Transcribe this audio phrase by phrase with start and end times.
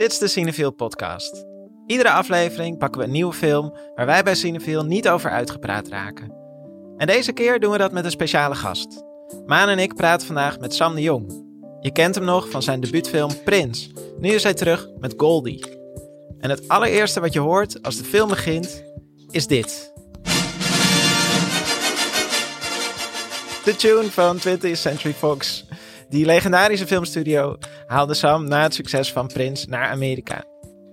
[0.00, 1.44] Dit is de Cinefiel podcast.
[1.86, 6.34] Iedere aflevering pakken we een nieuwe film waar wij bij Cinefiel niet over uitgepraat raken.
[6.96, 9.04] En deze keer doen we dat met een speciale gast.
[9.46, 11.44] Maan en ik praten vandaag met Sam de Jong.
[11.80, 13.90] Je kent hem nog van zijn debuutfilm Prins.
[14.18, 15.64] Nu is hij terug met Goldie.
[16.38, 18.84] En het allereerste wat je hoort als de film begint
[19.30, 19.92] is dit.
[23.64, 25.64] De tune van 20th Century Fox.
[26.10, 30.44] Die legendarische filmstudio haalde Sam na het succes van Prins naar Amerika.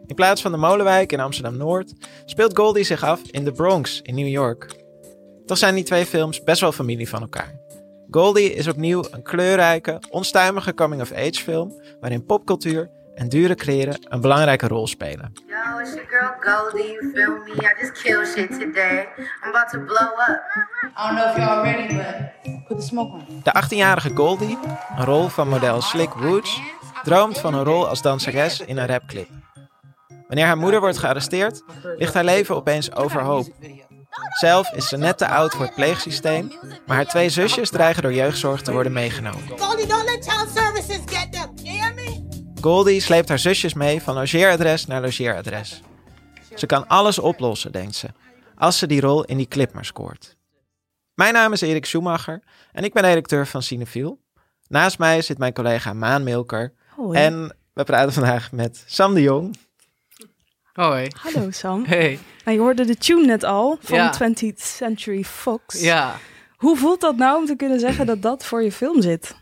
[0.06, 1.94] In plaats van de Molenwijk in Amsterdam-Noord
[2.26, 4.76] speelt Goldie zich af in de Bronx in New York.
[5.46, 7.60] Toch zijn die twee films best wel familie van elkaar.
[8.10, 14.68] Goldie is opnieuw een kleurrijke, onstuimige coming-of-age film waarin popcultuur en dure kleren een belangrijke
[14.68, 15.34] rol spelen.
[15.48, 17.52] Yo, it's your girl Goldie, you feel me?
[17.52, 19.08] I just kill shit today.
[19.44, 20.42] I'm about to blow up.
[20.98, 23.42] I don't know if y'all ready, but put the smoke on.
[23.44, 24.58] De 18-jarige Goldie,
[24.98, 26.62] een rol van model Slick Woods,
[27.04, 29.30] droomt van een rol als danseres in een rapclip.
[30.28, 31.64] Wanneer haar moeder wordt gearresteerd,
[31.98, 33.48] ligt haar leven opeens overhoop.
[34.40, 36.52] Zelf is ze net te oud voor het pleegsysteem,
[36.86, 39.60] maar haar twee zusjes dreigen door jeugdzorg te worden meegenomen.
[39.60, 41.27] Goldie, don't let child services get
[42.62, 45.82] Goldie sleept haar zusjes mee van logeeradres naar logeeradres.
[46.56, 48.08] Ze kan alles oplossen, denkt ze,
[48.56, 50.36] als ze die rol in die clip maar scoort.
[51.14, 54.20] Mijn naam is Erik Schumacher en ik ben redacteur van Cinefiel.
[54.68, 57.18] Naast mij zit mijn collega Maan Milker Hoi.
[57.18, 59.56] en we praten vandaag met Sam de Jong.
[60.74, 61.08] Hoi.
[61.22, 61.86] Hallo Sam.
[61.88, 62.20] Hey.
[62.46, 64.14] Nou, je hoorde de tune net al van Ja.
[64.14, 65.82] 20th Century Fox.
[65.82, 66.16] Ja.
[66.56, 69.36] Hoe voelt dat nou om te kunnen zeggen dat dat voor je film zit?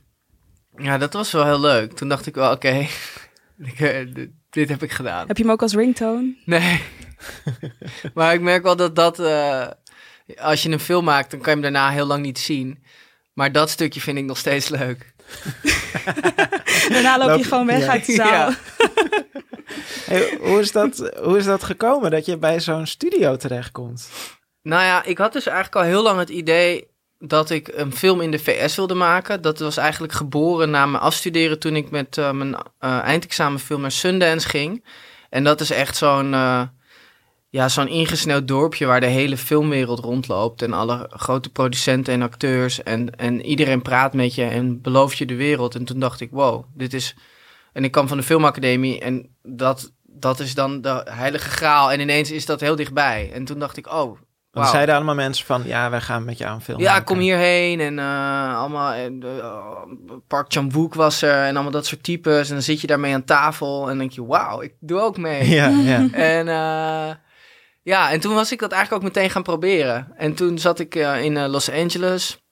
[0.78, 1.94] Ja, dat was wel heel leuk.
[1.94, 2.70] Toen dacht ik wel, oké,
[3.72, 4.08] ik, eh,
[4.50, 5.28] dit- heb ik gedaan.
[5.28, 6.36] Heb je hem ook als ringtone?
[6.46, 6.82] Nee.
[8.14, 9.68] maar ik merk wel dat dat, eh,
[10.38, 12.84] als je een film maakt, dan kan je hem daarna heel lang niet zien.
[13.34, 15.14] Maar dat stukje vind ik nog steeds leuk.
[16.90, 17.92] Daarna loop, Loop- je gewoon weg ja.
[17.92, 18.28] uit de zaal.
[18.28, 18.56] Ja.
[20.06, 24.10] Hey, hoe, is dat, hoe is dat gekomen dat je bij zo'n studio terechtkomt?
[24.62, 26.88] Nou ja, ik had dus eigenlijk al heel lang het idee
[27.28, 29.42] dat ik een film in de VS wilde maken.
[29.42, 33.92] Dat was eigenlijk geboren na mijn afstuderen toen ik met eh, mijn eh, eindexamenfilm naar
[33.92, 34.86] Sundance ging.
[35.30, 36.62] En dat is echt zo'n eh,
[37.50, 40.62] ja, zo'n ingesneld dorpje waar de hele filmwereld rondloopt.
[40.62, 42.84] En alle grote producenten en acteurs.
[42.84, 45.76] En, en iedereen praat met je en belooft je de wereld.
[45.76, 47.16] En toen dacht ik, wow, dit is...
[47.74, 51.92] En ik kwam van de filmacademie en dat, dat is dan de heilige graal.
[51.92, 53.32] En ineens is dat heel dichtbij.
[53.34, 54.18] En toen dacht ik, oh,
[54.56, 57.06] Want zeiden allemaal mensen van, ja, wij gaan met een film ja, maken.
[57.06, 59.12] kom hierheen en eh, allemaal eh,
[60.28, 63.24] Park Chan-wook was er en allemaal dat soort types en dan zit je daarmee aan
[63.24, 65.50] tafel en denk je, wauw, ik doe ook mee.
[65.56, 66.08] Ja, ja.
[66.12, 66.46] En
[67.84, 70.08] ja, en toen was ik dat eigenlijk ook meteen gaan proberen.
[70.18, 72.46] En toen zat ik in Los Angeles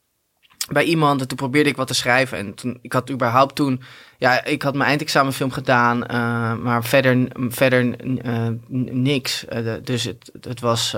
[0.71, 2.37] bij iemand en toen probeerde ik wat te schrijven.
[2.37, 3.81] En toen, ik had überhaupt toen,
[4.23, 8.47] ja, ik had mijn eindexamenfilm gedaan, eh, maar verder, verder eh,
[8.91, 9.45] niks.
[9.45, 10.93] Eh, dus het, het was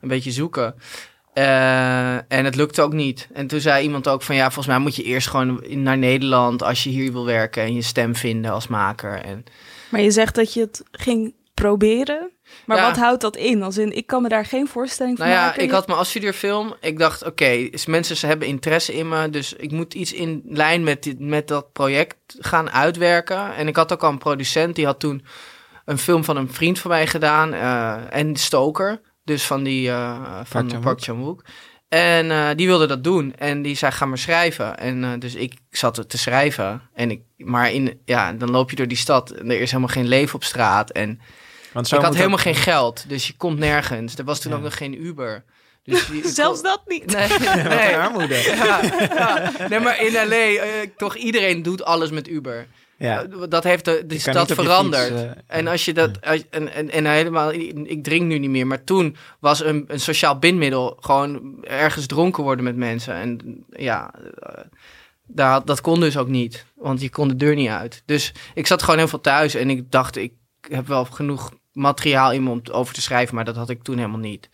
[0.00, 0.74] een beetje zoeken.
[2.28, 3.28] En het lukte ook niet.
[3.32, 6.62] En toen zei iemand ook van ja, volgens mij moet je eerst gewoon naar Nederland
[6.62, 9.20] als je hier wil werken en je stem vinden als maker.
[9.22, 9.44] En
[9.88, 12.30] Maar je zegt dat je het ging proberen.
[12.66, 12.82] Maar Ja.
[12.88, 13.62] wat houdt dat in?
[13.62, 15.62] Als in, ik kan me daar geen voorstelling van Nou ja, maken.
[15.62, 16.74] ik had mijn afstudeerfilm.
[16.80, 19.30] Ik dacht, oké, is mensen ze hebben interesse in me.
[19.30, 23.54] Dus ik moet iets in lijn met, dit, met dat project gaan uitwerken.
[23.54, 24.74] En ik had ook al een producent.
[24.76, 25.24] Die had toen
[25.84, 27.52] een film van een vriend van mij gedaan.
[27.52, 29.00] eh, en Stoker.
[29.24, 30.80] Dus van die eh van Chan-wook.
[30.80, 31.44] Park Chan-wook.
[31.88, 33.34] En eh, die wilde dat doen.
[33.36, 34.78] En die zei, ga maar schrijven.
[34.78, 36.82] En eh, dus ik zat het te schrijven.
[36.94, 39.30] En ik, maar in, ja, dan loop je door die stad.
[39.30, 40.90] En er is helemaal geen leven op straat.
[40.90, 41.20] En
[41.76, 44.16] Want zo ik had helemaal ook- geen geld, dus je komt nergens.
[44.18, 44.56] Er was toen Ja.
[44.58, 45.44] ook nog geen Uber.
[45.82, 47.06] Dus die- Zelfs kon- dat niet.
[47.06, 48.34] Nee, armoede.
[48.64, 48.80] Ja,
[49.14, 49.52] ja.
[49.68, 52.66] nee, maar in LA, eh, toch iedereen doet alles met Uber.
[52.98, 53.22] Ja.
[53.22, 55.06] Eh, Dat heeft de, stad veranderd.
[55.08, 58.50] fiets, eh, en als je dat, als- en, en, en helemaal, ik drink nu niet
[58.50, 63.14] meer, maar toen was een, een sociaal bindmiddel gewoon ergens dronken worden met mensen.
[63.14, 64.10] En ja,
[65.26, 68.02] daar, dat kon dus ook niet, want je kon de deur niet uit.
[68.06, 70.32] Dus ik zat gewoon heel veel thuis en ik dacht, ik
[70.70, 73.96] heb wel genoeg materiaal in me om over te schrijven, maar dat had ik toen
[73.96, 74.48] helemaal niet.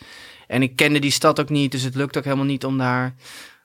[0.46, 3.14] En ik kende die stad ook niet, dus het lukt ook helemaal niet om daar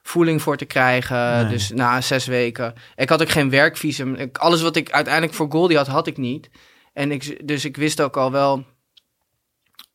[0.02, 1.40] voeling voor te krijgen.
[1.40, 1.48] Nee.
[1.48, 2.74] Dus na zes weken.
[2.96, 4.14] Ik had ook geen werkvisum.
[4.14, 6.50] Ik, alles wat ik uiteindelijk voor Goldie had, had ik niet.
[6.92, 8.64] En ik, dus ik wist ook al wel,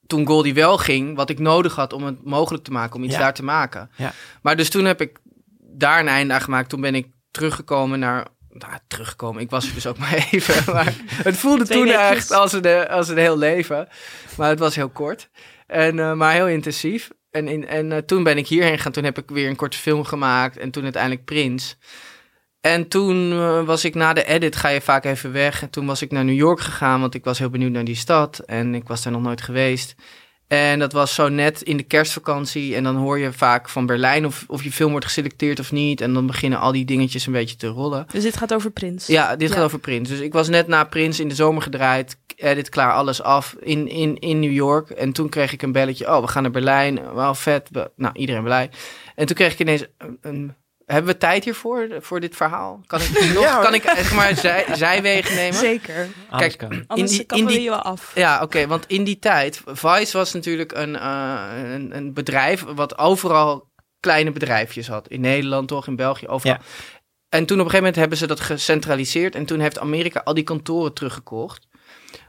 [0.07, 3.13] toen Goldie wel ging, wat ik nodig had om het mogelijk te maken, om iets
[3.13, 3.19] Ja.
[3.19, 3.91] daar te maken.
[3.95, 4.13] Ja.
[4.41, 5.19] Maar dus toen heb ik
[5.59, 6.69] daar een einde aan gemaakt.
[6.69, 8.27] Toen ben ik teruggekomen naar...
[8.57, 9.41] Nou, teruggekomen.
[9.41, 10.73] Ik was er dus ook maar even.
[10.73, 13.87] Maar het voelde toen echt als een, als een heel leven.
[14.37, 15.29] Maar het was heel kort.
[15.67, 17.09] En, eh, maar heel intensief.
[17.31, 18.91] En, in, en eh, toen ben ik hierheen gegaan.
[18.91, 20.57] Toen heb ik weer een korte film gemaakt.
[20.57, 21.77] En toen uiteindelijk Prins.
[22.61, 25.61] En toen eh, was ik na de edit, ga je vaak even weg.
[25.61, 27.95] En toen was ik naar New York gegaan, want ik was heel benieuwd naar die
[27.95, 28.39] stad.
[28.39, 29.95] En ik was daar nog nooit geweest.
[30.47, 32.75] En dat was zo net in de kerstvakantie.
[32.75, 36.01] En dan hoor je vaak van Berlijn of, of je film wordt geselecteerd of niet.
[36.01, 38.05] En dan beginnen al die dingetjes een beetje te rollen.
[38.11, 39.07] Dus dit gaat over Prins.
[39.07, 39.55] Ja, dit Ja.
[39.55, 40.09] gaat over Prins.
[40.09, 42.17] Dus ik was net na Prins in de zomer gedraaid.
[42.35, 44.89] Edit klaar, alles af in, in, in New York.
[44.89, 46.07] En toen kreeg ik een belletje.
[46.15, 47.13] Oh, we gaan naar Berlijn.
[47.13, 47.69] Wel vet.
[47.95, 48.69] Nou, iedereen blij.
[49.15, 50.17] En toen kreeg ik ineens een...
[50.21, 50.53] een-
[50.85, 52.81] hebben we tijd hiervoor, voor dit verhaal?
[52.85, 55.57] Kan ik nog, Ja, kan ik zeg maar zij, zijwegen nemen?
[55.59, 56.07] Zeker.
[56.29, 56.83] Anders Kijk, kan.
[56.87, 58.11] Anders in die, kan in die, je wel af.
[58.15, 61.43] ja, oké, want in die tijd, Vice was natuurlijk een, eh,
[61.73, 65.07] een, een bedrijf wat overal kleine bedrijfjes had.
[65.07, 66.57] In Nederland toch, in België, overal.
[66.59, 66.65] Ja.
[67.29, 70.33] En toen op een gegeven moment hebben ze dat gecentraliseerd en toen heeft Amerika al
[70.33, 71.67] die kantoren teruggekocht.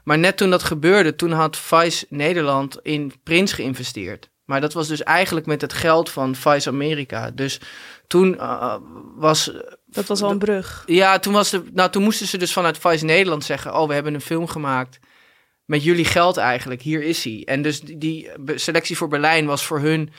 [0.03, 4.29] Maar net toen dat gebeurde, toen had Vice Nederland in Prins geïnvesteerd.
[4.45, 7.31] Maar dat was dus eigenlijk met het geld van Vice Amerika.
[7.31, 7.59] Dus
[8.07, 8.75] toen eh,
[9.15, 9.51] was
[9.85, 10.83] Dat was al een brug.
[10.85, 13.75] ja, toen, was de, nou, toen moesten ze dus vanuit Vice Nederland zeggen...
[13.75, 14.99] oh, we hebben een film gemaakt
[15.65, 16.81] met jullie geld eigenlijk.
[16.81, 17.41] Hier is hij.
[17.45, 20.09] En dus die, selectie voor Berlijn was voor hun...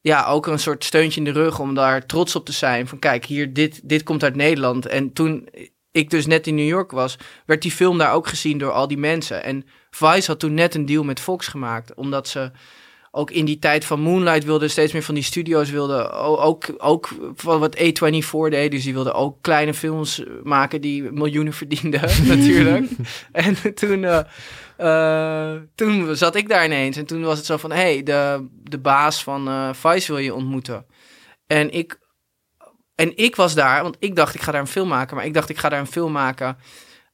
[0.00, 2.88] ja, ook een soort steuntje in de rug om daar trots op te zijn.
[2.88, 4.86] Van kijk, hier, dit, dit komt uit Nederland.
[4.86, 5.48] En toen
[5.92, 7.16] ik dus net in New York was...
[7.46, 9.44] werd die film daar ook gezien door al die mensen.
[9.44, 11.94] En Vice had toen net een deal met Fox gemaakt.
[11.94, 12.50] Omdat ze
[13.10, 17.08] ook in die tijd van Moonlight wilden steeds meer van die studio's wilden ook, ook
[17.34, 18.70] van wat A24 deed.
[18.70, 22.00] Dus die wilden ook kleine films maken die miljoenen verdienden
[22.36, 22.90] natuurlijk.
[23.32, 24.22] en toen, eh,
[24.76, 28.78] eh, toen zat ik daar ineens en toen was het zo van, hey, de, de
[28.78, 30.86] baas van eh Vice wil je ontmoeten.
[31.46, 31.98] En ik,
[32.94, 35.34] en ik was daar, want ik dacht ik ga daar een film maken, maar ik
[35.34, 36.56] dacht ik ga daar een film maken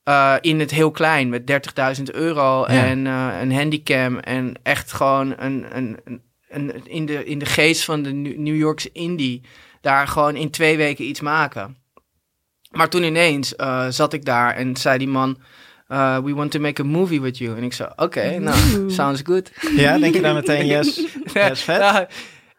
[0.07, 1.51] eh, in het heel klein met
[1.99, 7.25] 30.000 euro en eh, een handicam en echt gewoon een, een, een, een- in, de,
[7.25, 9.43] in de geest van de New Yorkse indie
[9.81, 11.77] daar gewoon in twee weken iets maken.
[12.71, 15.39] Maar toen ineens eh, zat ik daar en zei die man,
[15.89, 17.57] we want to make a movie with you.
[17.57, 19.51] En ik zei, oké, nou, sounds good.
[19.77, 21.79] Ja, denk je dan meteen yes, yes vet?
[21.81, 22.07] Nou,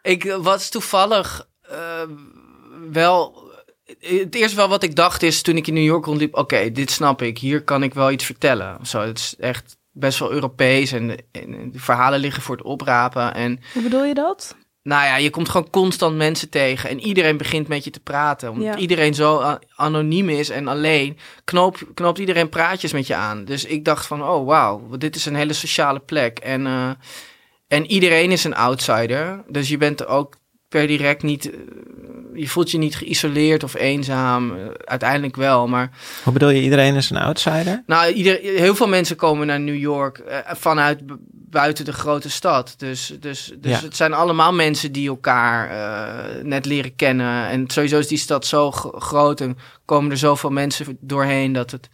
[0.02, 1.48] ik was toevallig
[2.92, 3.46] wel.
[4.00, 6.90] Het eerste wel wat ik dacht is toen ik in New York rondliep: oké, dit
[6.90, 7.38] snap ik.
[7.38, 8.86] Hier kan ik wel iets vertellen.
[8.86, 13.34] Zo, het is echt best wel Europees en, en de verhalen liggen voor het oprapen.
[13.34, 14.56] En Hoe bedoel je dat?
[14.82, 18.50] nou ja, je komt gewoon constant mensen tegen en iedereen begint met je te praten.
[18.50, 18.76] Omdat Ja.
[18.76, 23.44] iedereen zo anoniem is en alleen, knoop, knoopt iedereen praatjes met je aan.
[23.44, 26.38] Dus ik dacht van, oh wauw, dit is een hele sociale plek.
[26.38, 26.90] En, eh,
[27.66, 29.44] en iedereen is een outsider.
[29.48, 30.36] Dus je bent ook
[30.68, 31.58] per direct niet, eh,
[32.34, 34.56] je voelt je niet geïsoleerd of eenzaam.
[34.56, 35.90] Eh, uiteindelijk wel, maar
[36.24, 37.82] Hoe bedoel je, iedereen is een outsider?
[37.86, 42.30] nou, ieder, heel veel mensen komen naar New York eh, vanuit bu- buiten de grote
[42.30, 42.74] stad.
[42.76, 43.84] Dus, dus, dus Ja.
[43.84, 45.70] het zijn allemaal mensen die elkaar
[46.44, 47.48] net leren kennen.
[47.48, 51.88] En sowieso is die stad zo groot en komen er zoveel mensen doorheen dat, het,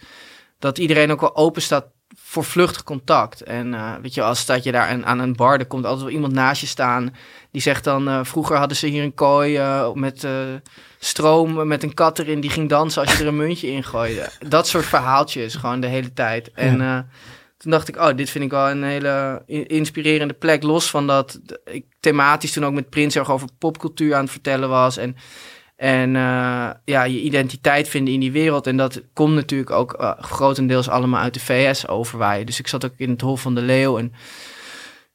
[0.58, 1.86] dat iedereen ook wel open staat
[2.34, 3.42] voor vluchtig contact.
[3.42, 6.04] En eh, weet je, als staat je daar aan, aan een bar, er komt altijd
[6.04, 7.14] wel iemand naast je staan.
[7.50, 10.26] Die zegt dan, eh, vroeger hadden ze hier een kooi eh, met
[10.98, 12.40] stroom, met een kat erin.
[12.40, 14.28] Die ging dansen als je er een muntje in gooide.
[14.48, 16.50] Dat soort verhaaltjes, gewoon de hele tijd.
[16.52, 17.08] En
[17.56, 20.62] toen dacht ik, oh, dit vind ik wel een hele inspirerende plek.
[20.62, 24.68] Los van dat ik thematisch toen ook met Prins erg over popcultuur aan het vertellen
[24.68, 24.96] was.
[24.96, 25.16] En,
[25.76, 28.66] en eh, ja, je identiteit vinden in die wereld.
[28.66, 32.46] En dat komt natuurlijk ook eh, grotendeels allemaal uit de VS overwaaien.
[32.46, 34.12] Dus ik zat ook in het Hof van de Leeuw en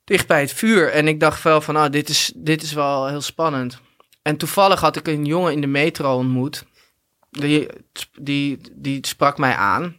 [0.04, 0.92] dicht bij het vuur.
[0.92, 3.80] En ik dacht wel van, oh, dit is, dit is wel heel spannend.
[4.22, 6.66] En toevallig had ik een jongen in de metro ontmoet.
[7.30, 7.68] Die,
[8.20, 9.98] die, die sprak mij aan.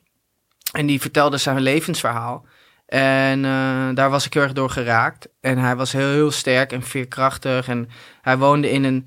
[0.72, 2.46] En die vertelde zijn levensverhaal.
[2.86, 5.28] En eh, daar was ik heel erg door geraakt.
[5.40, 7.68] En hij was heel, heel sterk en veerkrachtig.
[7.68, 7.88] En
[8.22, 9.06] hij woonde in een,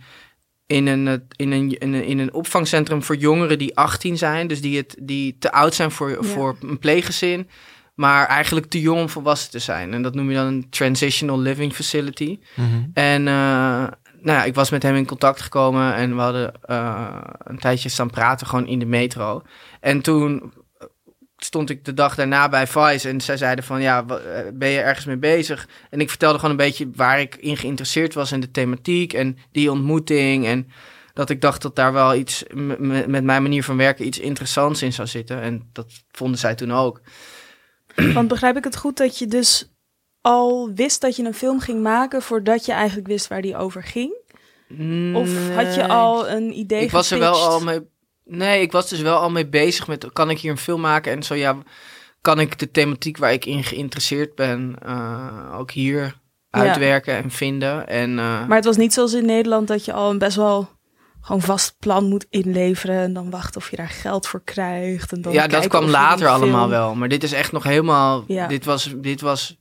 [0.68, 4.48] in een, eh, in een, in een, in een opvangcentrum voor jongeren die 18 zijn.
[4.48, 7.50] Dus die, het, die te oud zijn voor, voor een pleeggezin.
[7.94, 9.94] Maar eigenlijk te jong om volwassen te zijn.
[9.94, 12.40] En dat noem je dan een transitional living facility.
[12.94, 13.88] En eh,
[14.24, 17.90] nou ja, ik was met hem in contact gekomen en we hadden eh, een tijdje
[17.90, 19.42] staan praten gewoon in de metro.
[19.80, 20.54] En toen
[21.46, 24.18] stond ik de dag daarna bij Vice en zij zeiden van ja, eh,
[24.54, 25.68] ben je ergens mee bezig?
[25.90, 29.38] En ik vertelde gewoon een beetje waar ik in geïnteresseerd was in de thematiek en
[29.52, 30.68] die ontmoeting en
[31.14, 34.94] dat ik dacht dat daar wel iets met mijn manier van werken iets interessants in
[34.94, 35.42] zou zitten.
[35.42, 37.02] En dat vonden zij toen ook.
[38.14, 39.72] Want begrijp ik het goed dat je dus
[40.22, 43.84] al wist dat je een film ging maken voordat je eigenlijk wist waar die over
[43.84, 44.22] ging?
[45.16, 47.92] Of had je al een idee ik was er wel al mee.
[48.26, 50.12] Nee, ik was dus wel al mee bezig met.
[50.14, 51.12] Kan ik hier een film maken?
[51.12, 51.58] En zo ja,
[52.22, 56.14] kan ik de thematiek waar ik in geïnteresseerd ben eh, ook hier Ja.
[56.50, 57.88] uitwerken en vinden.
[57.88, 60.70] En eh, Maar het was niet zoals in Nederland dat je al een best wel
[61.22, 65.12] gewoon vast plan moet inleveren en dan wachten of je daar geld voor krijgt.
[65.12, 66.96] En dan ja, dat kwam later allemaal film- wel.
[66.96, 68.24] Maar dit is echt nog helemaal.
[68.28, 68.48] Ja.
[68.48, 68.94] Dit was.
[68.98, 69.58] Dit was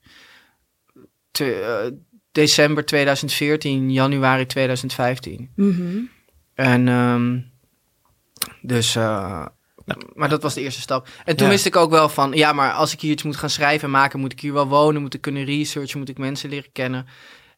[1.31, 1.55] te-
[1.85, 1.91] eh,
[2.33, 5.51] december 2014, januari 2015.
[5.57, 5.99] Mhm.
[6.55, 6.89] En.
[6.89, 7.39] ehm,
[8.61, 8.97] dus.
[8.97, 9.47] eh,
[10.15, 11.09] maar dat was de eerste stap.
[11.25, 11.53] En toen Ja.
[11.53, 12.33] wist ik ook wel van.
[12.33, 14.69] Ja, maar als ik hier iets moet gaan schrijven en maken, moet ik hier wel
[14.69, 15.03] wonen.
[15.03, 15.99] Moet ik kunnen researchen.
[15.99, 17.07] Moet ik mensen leren kennen.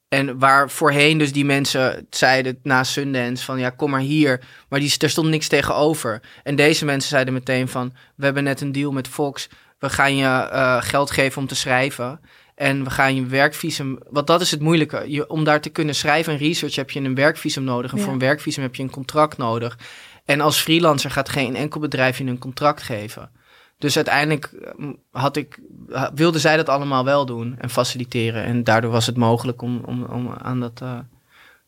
[0.09, 4.41] En waar voorheen dus die mensen zeiden na Sundance van ja, kom maar hier.
[4.69, 6.23] Maar die, er stond niks tegenover.
[6.43, 9.49] En deze mensen zeiden meteen van we hebben net een deal met Fox.
[9.79, 12.21] We gaan je eh, geld geven om te schrijven.
[12.55, 13.99] En we gaan je werkvisum...
[14.11, 15.05] Want dat is het moeilijke.
[15.09, 17.91] Je, om daar te kunnen schrijven en research heb je een werkvisum nodig.
[17.93, 18.05] En Ja.
[18.05, 19.79] voor een werkvisum heb je een contract nodig.
[20.25, 23.31] En als freelancer gaat geen enkel bedrijf je een contract geven.
[23.79, 28.45] Dus uiteindelijk eh, had ik, ha- wilde zij dat allemaal wel doen en faciliteren.
[28.45, 30.99] En daardoor was het mogelijk om, om, om aan dat eh,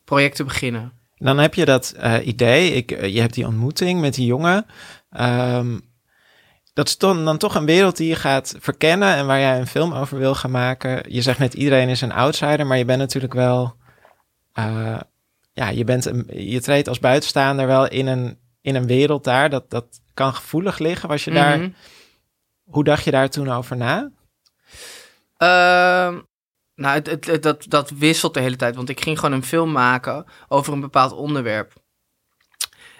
[0.03, 0.91] project te beginnen.
[1.17, 4.65] Dan heb je dat eh, idee, ik, eh, je hebt die ontmoeting met die jongen.
[5.11, 5.79] Ehm,
[6.73, 9.67] dat is dan, dan toch een wereld die je gaat verkennen en waar jij een
[9.67, 11.13] film over wil gaan maken.
[11.13, 13.75] Je zegt net iedereen is een outsider, maar je bent natuurlijk wel,
[14.53, 14.99] eh,
[15.53, 19.49] ja, je, bent je treedt als buitenstaander wel in een, in een wereld daar.
[19.49, 21.09] Dat, dat kan gevoelig liggen.
[21.09, 21.69] Was je daar, Mhm.
[22.63, 24.11] hoe dacht je daar toen over na?
[25.37, 26.19] Ehm,
[26.75, 28.75] nou, het, het, het- dat, dat wisselt de hele tijd.
[28.75, 31.73] Want ik ging gewoon een film maken over een bepaald onderwerp.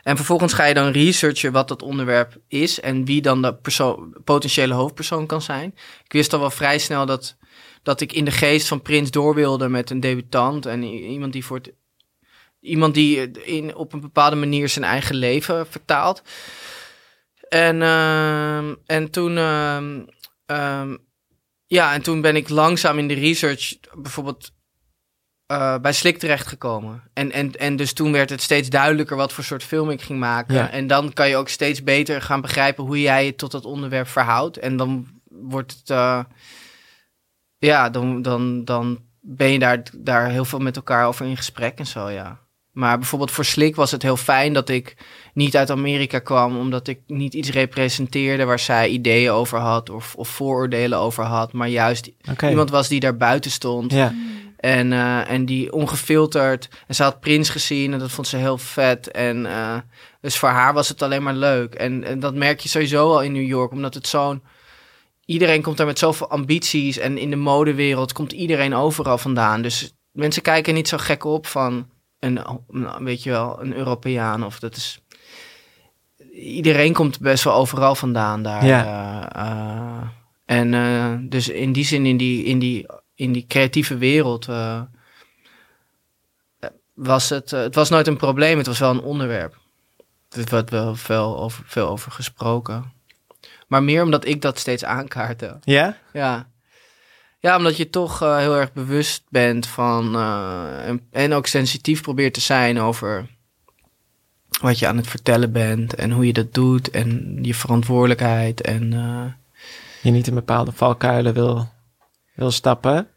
[0.03, 4.15] En vervolgens ga je dan researchen wat dat onderwerp is en wie dan de persoon,
[4.23, 5.73] potentiële hoofdpersoon kan zijn.
[6.03, 7.37] Ik wist al wel vrij snel dat,
[7.83, 11.45] dat ik in de geest van Prins door wilde met een debutant en iemand die
[11.45, 11.73] voor het,
[12.59, 16.21] iemand die in, op een bepaalde manier zijn eigen leven vertaalt.
[17.49, 20.01] En, ehm, en toen, ehm,
[20.45, 20.95] ehm,
[21.65, 24.55] ja, en toen ben ik langzaam in de research bijvoorbeeld
[25.47, 27.03] eh, bij Slik terechtgekomen.
[27.13, 30.19] En, en, en dus toen werd het steeds duidelijker wat voor soort film ik ging
[30.19, 30.55] maken.
[30.55, 30.69] Ja.
[30.69, 34.07] En dan kan je ook steeds beter gaan begrijpen hoe jij je tot dat onderwerp
[34.07, 34.57] verhoudt.
[34.57, 36.23] En dan wordt het, eh,
[37.57, 41.77] ja, dan, dan, dan ben je daar, daar heel veel met elkaar over in gesprek
[41.77, 42.46] en zo, ja.
[42.77, 44.95] Maar bijvoorbeeld voor Slik was het heel fijn dat ik
[45.33, 50.15] niet uit Amerika kwam, omdat ik niet iets representeerde waar zij ideeën over had of,
[50.15, 53.91] of vooroordelen over had, maar juist iemand was die daar buiten stond.
[53.91, 54.13] Ja,
[54.57, 56.69] En, eh, en die ongefilterd.
[56.87, 59.11] En ze had Prins gezien en dat vond ze heel vet.
[59.11, 59.77] En eh,
[60.21, 61.75] dus voor haar was het alleen maar leuk.
[61.75, 64.43] En, en dat merk je sowieso al in New York, omdat het zo'n.
[65.25, 66.97] Iedereen komt daar met zoveel ambities.
[66.97, 69.61] En in de modewereld komt iedereen overal vandaan.
[69.61, 74.45] Dus mensen kijken niet zo gek op van een, een- weet je wel, een Europeaan.
[74.45, 75.01] Of dat is.
[76.33, 78.65] Iedereen komt best wel overal vandaan daar.
[78.65, 79.29] Ja.
[79.35, 80.07] eh, eh,
[80.45, 84.47] en eh, dus in die zin, in die, in die, in die creatieve wereld.
[86.93, 89.57] was het, het was nooit een probleem, het was wel een onderwerp.
[90.29, 92.93] Er werd wel veel over, veel over gesproken.
[93.67, 95.57] Maar meer omdat ik dat steeds aankaartte.
[95.63, 95.97] ja?
[96.13, 96.49] Ja.
[97.39, 100.15] Ja, omdat je toch eh, heel erg bewust bent van.
[100.15, 103.29] eh, en, en ook sensitief probeert te zijn over.
[104.61, 105.95] wat je aan het vertellen bent.
[105.95, 106.89] en hoe je dat doet.
[106.89, 108.61] en je verantwoordelijkheid.
[108.61, 108.93] En.
[108.93, 109.25] eh,
[110.01, 111.69] Je niet in bepaalde valkuilen wil,
[112.35, 113.07] wil stappen.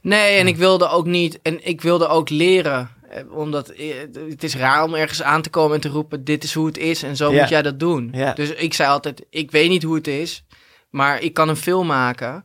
[0.00, 1.42] Nee, en ik wilde ook niet.
[1.42, 2.90] En ik wilde ook leren.
[3.30, 3.66] Omdat
[4.28, 6.78] het is raar om ergens aan te komen en te roepen: dit is hoe het
[6.78, 8.10] is en zo moet jij dat doen.
[8.34, 10.44] Dus ik zei altijd: ik weet niet hoe het is,
[10.90, 12.44] maar ik kan een film maken.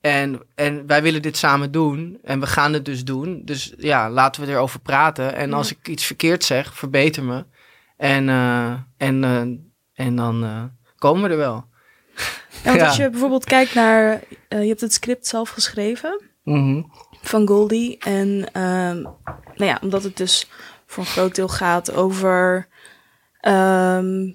[0.00, 2.18] En, en wij willen dit samen doen.
[2.22, 3.42] En we gaan het dus doen.
[3.44, 5.34] Dus ja, laten we erover praten.
[5.34, 7.44] En als ik iets verkeerd zeg, verbeter me.
[7.96, 9.40] En, eh, en, eh,
[10.06, 10.62] en dan eh,
[10.98, 11.64] komen we er wel.
[12.14, 12.22] Ja,
[12.64, 12.86] want Ja.
[12.86, 14.20] als je bijvoorbeeld kijkt naar...
[14.48, 16.82] je hebt het script zelf geschreven Mhm.
[17.22, 17.98] van Goldie.
[17.98, 19.02] En ehm,
[19.54, 20.48] nou ja, omdat het dus
[20.86, 22.68] voor een groot deel gaat over...
[23.40, 24.32] ehm,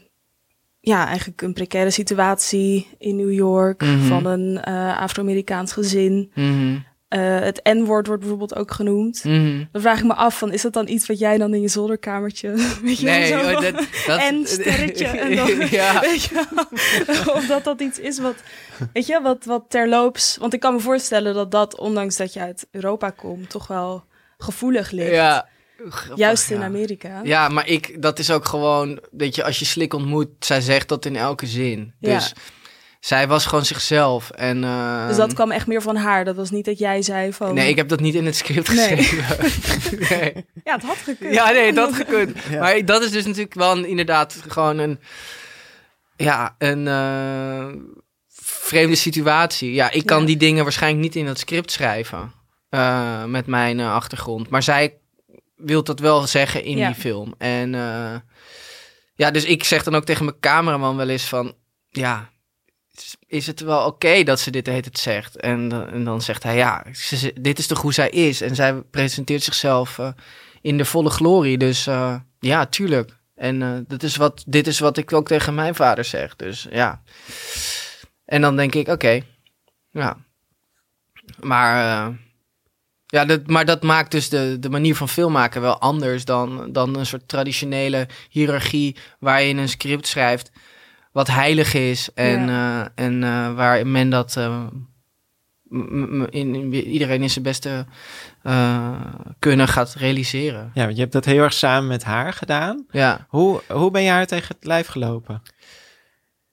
[0.86, 4.08] ja, eigenlijk een precaire situatie in New York Mhm.
[4.08, 6.32] van een eh, Afro-Amerikaans gezin.
[6.36, 6.76] Mhm.
[7.08, 9.24] Eh, het N-woord wordt bijvoorbeeld ook genoemd.
[9.24, 9.64] Mhm.
[9.72, 11.68] Dan vraag ik me af, van, is dat dan iets wat jij dan in je
[11.68, 12.50] zolderkamertje...
[12.84, 13.74] Weet je wel, Nee, zo oh, dat,
[14.08, 15.06] dat, en sterretje.
[15.06, 15.48] En dan,
[15.80, 16.00] ja.
[16.00, 18.36] weet je wel, of dat dat iets is wat,
[18.94, 20.38] weet je, wat, wat terloops...
[20.40, 24.04] Want ik kan me voorstellen dat dat, ondanks dat je uit Europa komt, toch wel
[24.38, 25.12] gevoelig ligt.
[25.12, 25.48] Ja.
[25.90, 26.66] Grappig, Juist in ja.
[26.66, 27.22] Amerika.
[27.24, 30.88] Ja, maar ik, dat is ook gewoon, dat je als je Slik ontmoet, zij zegt
[30.90, 31.94] dat in elke zin.
[32.00, 32.14] Ja.
[32.14, 32.34] Dus
[33.00, 34.30] zij was gewoon zichzelf.
[34.30, 36.26] En, eh, Dus dat kwam echt meer van haar.
[36.26, 37.54] Dat was niet dat jij zei van...
[37.54, 39.18] Nee, ik heb dat niet in het script geschreven.
[40.10, 40.46] nee.
[40.64, 41.34] Ja, het had gekund.
[41.34, 42.50] Ja, nee, dat gekund.
[42.60, 45.00] Maar dat is dus natuurlijk wel een- inderdaad gewoon een,
[46.16, 47.66] ja, een eh,
[48.42, 49.74] vreemde situatie.
[49.74, 50.26] Ja, ik kan Ja.
[50.26, 52.32] die dingen waarschijnlijk niet in dat script schrijven.
[52.70, 54.50] eh, met mijn eh, achtergrond.
[54.50, 54.98] Maar zij
[55.56, 56.88] wil dat wel zeggen in Ja.
[56.88, 57.34] die film.
[57.38, 58.16] En eh,
[59.16, 61.56] ja, dus ik zeg dan ook tegen mijn cameraman wel eens van,
[61.90, 62.30] ja,
[63.28, 65.36] is- het wel oké dat ze dit heet het zegt?
[65.38, 68.42] En, dan- en dan zegt hij, ja, ze- dit is toch hoe zij is.
[68.42, 70.12] En zij presenteert zichzelf eh,
[70.62, 71.58] in de volle glorie.
[71.58, 73.18] Dus eh, ja, tuurlijk.
[73.36, 76.36] En dat is wat, dit is wat ik ook tegen mijn vader zeg.
[76.36, 77.02] Dus ja.
[78.26, 79.22] En dan denk ik, oké,
[79.92, 80.18] ja.
[81.40, 82.18] Maar,
[83.14, 86.96] ja, dat, maar dat maakt dus de, de manier van filmmaken wel anders dan, dan
[86.98, 90.52] een soort traditionele hiërarchie waar je in een script schrijft
[91.12, 94.66] wat heilig is en, eh, en eh, waar men dat eh,
[95.70, 97.86] m- m- in, in- iedereen in zijn beste
[98.42, 99.02] eh,
[99.40, 100.72] kunnen gaat realiseren.
[100.74, 102.86] Ja, want je hebt dat heel erg samen met haar gedaan.
[102.92, 103.26] Ja.
[103.30, 105.42] Hoe, hoe ben je haar tegen het lijf gelopen?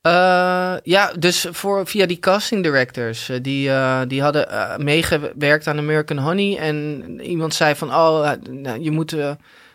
[0.03, 3.29] Eh, ja, dus voor, via die casting directors.
[3.29, 4.47] eh, die, eh, die hadden
[4.85, 6.57] meegewerkt aan American Honey.
[6.59, 9.13] En iemand zei van, oh, nou, je moet...
[9.13, 9.31] eh,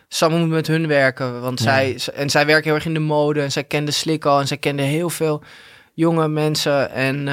[0.08, 1.40] Sam moet met hun werken.
[1.40, 1.64] Want Ja.
[1.64, 1.98] zij...
[2.14, 3.40] En zij werken heel erg in de mode.
[3.40, 4.40] En zij kende Slik al.
[4.40, 5.42] En zij kende heel veel
[5.94, 6.90] jonge mensen.
[6.90, 7.28] En,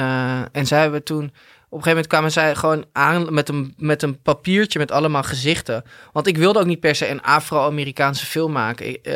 [0.52, 1.32] en zij hebben toen...
[1.68, 5.22] Op een gegeven moment kwamen zij gewoon aan met een, met een papiertje met allemaal
[5.22, 5.84] gezichten.
[6.12, 8.88] Want ik wilde ook niet per se een Afro-Amerikaanse film maken.
[8.88, 9.08] Ik,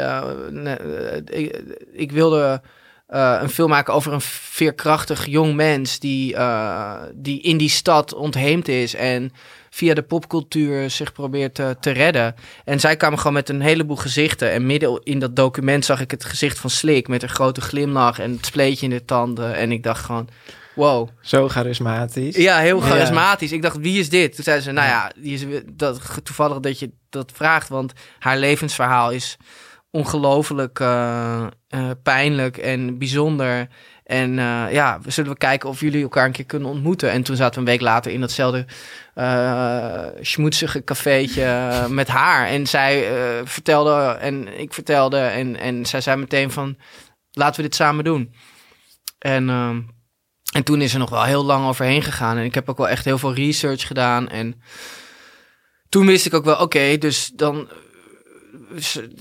[0.51, 0.77] nee,
[1.25, 2.61] ik, ik wilde
[3.09, 8.15] eh, een film maken over een veerkrachtig jong mens die, eh, die in die stad
[8.15, 9.33] ontheemd is en
[9.71, 12.35] via de popcultuur zich probeert te, te redden.
[12.65, 14.53] En zij kwamen gewoon met een heleboel gezichten.
[14.53, 18.19] En midden in dat document zag ik het gezicht van Slik met een grote glimlach
[18.19, 19.55] en het spleetje in de tanden.
[19.55, 20.29] En ik dacht gewoon,
[20.75, 21.09] wow.
[21.21, 22.37] Zo charismatisch.
[22.37, 22.87] Ja, heel Ja.
[22.87, 23.53] charismatisch.
[23.53, 24.35] Ik dacht, wie is dit?
[24.35, 28.39] Toen zei ze, nou ja, die is dat, toevallig dat je dat vraagt, want haar
[28.39, 29.37] levensverhaal is
[29.91, 33.69] ongelooflijk eh, eh, pijnlijk en bijzonder.
[34.05, 37.11] En eh, ja, zullen we kijken of jullie elkaar een keer kunnen ontmoeten.
[37.11, 38.67] En toen zaten we een week later in datzelfde
[40.21, 42.47] schmoetsige cafeetje met haar.
[42.47, 43.13] En zij
[43.45, 46.77] vertelde en ik vertelde en, en zij zei meteen van,
[47.31, 48.35] laten we dit samen doen.
[49.19, 49.49] En...
[49.49, 49.81] ehm,
[50.53, 52.37] en toen is er nog wel heel lang overheen gegaan.
[52.37, 54.29] En ik heb ook wel echt heel veel research gedaan.
[54.29, 54.63] En
[55.89, 57.69] toen wist ik ook wel, oké, dus dan...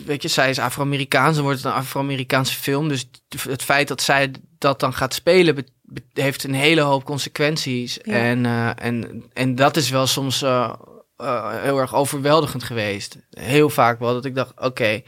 [0.06, 2.88] Weet je, zij is Afro-Amerikaans, dan wordt het een Afro-Amerikaanse film.
[2.88, 3.10] Dus
[3.50, 5.66] het feit dat zij dat dan gaat spelen,
[6.14, 8.00] heeft een hele hoop consequenties.
[8.04, 8.14] Ja.
[8.14, 10.74] En, eh, en, en dat is wel soms eh,
[11.18, 13.18] eh, heel erg overweldigend geweest.
[13.30, 15.02] Heel vaak wel, dat ik dacht, oké.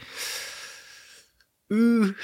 [1.68, 2.16] In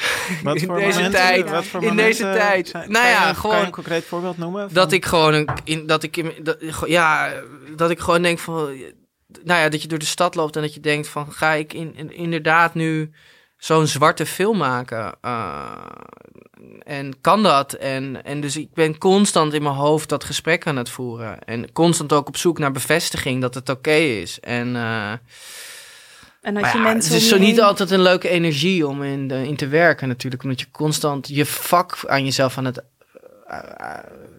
[0.43, 2.69] voor deze momenten- tijd, wat voor in deze tijd.
[2.69, 4.69] zijn- Nou kan ja, je- gewoon- Kan je een concreet voorbeeld noemen?
[4.73, 7.33] dat ik gewoon een, in, dat ik in, dat, ja
[7.77, 8.77] dat ik gewoon denk van
[9.44, 11.72] nou ja dat je door de stad loopt en dat je denkt van ga ik
[11.72, 13.11] in, in- inderdaad nu
[13.59, 15.14] zo'n zwarte film maken?
[15.20, 15.70] Eh,
[16.85, 17.72] en kan dat?
[17.72, 21.38] En en dus ik ben constant in mijn hoofd dat gesprek aan het voeren.
[21.44, 24.40] En constant ook op zoek naar bevestiging dat het oké is.
[24.40, 25.18] En eh, En
[26.55, 29.31] dat maar je ja, mensen het is zo niet altijd een leuke energie om in,
[29.31, 30.42] in te werken natuurlijk.
[30.42, 32.83] Omdat je constant je vak aan jezelf aan het...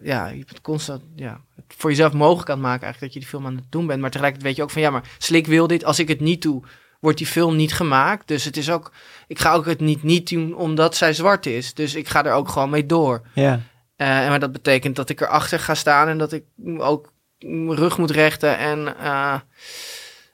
[0.02, 3.28] ja, je bent constant ja, het voor jezelf mogelijk aan het maken eigenlijk dat je
[3.28, 4.00] die film aan het doen bent.
[4.00, 5.84] Maar tegelijkertijd weet je ook van ja, maar Slik wil dit.
[5.84, 6.62] Als ik het niet doe,
[7.00, 8.28] wordt die film niet gemaakt.
[8.28, 8.92] Dus het is ook...
[9.26, 11.74] Ik ga ook het niet niet doen omdat zij zwart is.
[11.74, 13.22] Dus ik ga er ook gewoon mee door.
[13.34, 13.60] Ja,
[13.96, 16.44] Eh, en maar dat betekent dat ik erachter ga staan en dat ik
[16.78, 19.34] ook mijn rug moet rechten en, eh,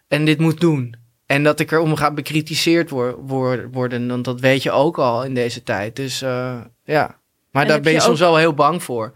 [0.08, 0.96] en dit moet doen.
[1.26, 5.24] En dat ik erom ga bekritiseerd wor- wor- worden, want dat weet je ook al
[5.24, 5.96] in deze tijd.
[5.96, 7.18] Dus eh, ja,
[7.50, 9.12] maar En daar ben je, je soms ook- wel heel bang voor.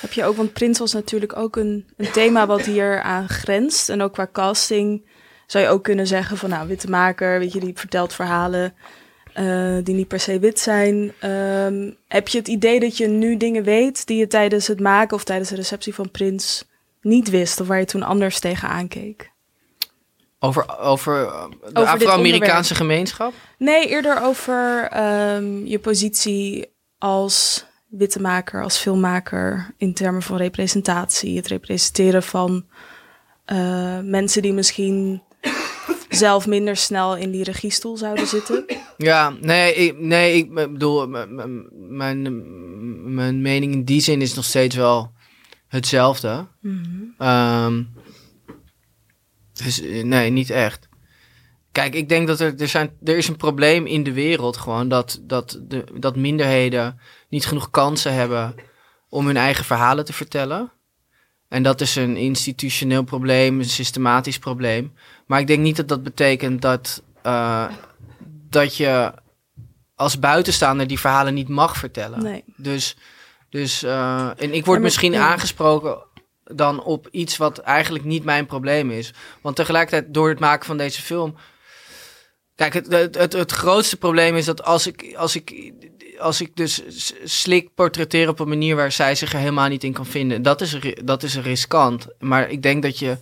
[0.00, 3.88] Heb je ook, want Prins was natuurlijk ook een, een thema wat hier aan grenst.
[3.88, 5.06] En ook qua casting
[5.46, 8.74] zou je ook kunnen zeggen van nou, witte maker, weet je, die vertelt verhalen
[9.32, 11.12] eh, die niet per se wit zijn.
[11.18, 15.16] Ehm, heb je het idee dat je nu dingen weet die je tijdens het maken
[15.16, 16.64] of tijdens de receptie van Prins
[17.00, 19.30] niet wist of waar je toen anders tegenaan keek?
[20.38, 23.32] Over, over eh, de Afro-Amerikaanse gemeenschap?
[23.58, 31.36] Nee, eerder over ehm, je positie als witte maker, als filmmaker in termen van representatie.
[31.36, 32.64] Het representeren van
[33.44, 35.22] eh, mensen die misschien
[36.08, 38.64] zelf minder snel in die regiestoel zouden zitten.
[38.96, 42.44] Ja, nee, ik, nee, ik bedoel, mijn,
[43.14, 45.12] mijn mening in die zin is nog steeds wel
[45.68, 46.46] hetzelfde.
[47.18, 47.82] Ehm,
[49.52, 50.88] dus eh, nee, niet echt.
[51.72, 54.88] Kijk, ik denk dat er, er, zijn, er is een probleem in de wereld gewoon
[54.88, 57.00] dat, dat, de, dat minderheden
[57.30, 58.54] niet genoeg kansen hebben
[59.08, 60.72] om hun eigen verhalen te vertellen.
[61.48, 64.92] En dat is een institutioneel probleem, een systematisch probleem.
[65.26, 67.66] Maar ik denk niet dat dat betekent dat, eh,
[68.48, 69.12] dat je
[69.94, 72.22] als buitenstaander die verhalen niet mag vertellen.
[72.22, 72.44] Nee.
[72.56, 72.96] Dus,
[73.48, 75.98] dus eh, en ik word maar- misschien aangesproken
[76.44, 79.12] dan op iets wat eigenlijk niet mijn probleem is.
[79.40, 81.36] Want tegelijkertijd, door het maken van deze film,
[82.60, 85.72] Kijk, het, het, het, grootste probleem is dat als ik, als ik,
[86.18, 86.82] als ik dus
[87.24, 90.60] Slik portretteer op een manier waar zij zich er helemaal niet in kan vinden, dat
[90.60, 92.06] is, dat is riskant.
[92.18, 93.16] Maar ik denk dat je,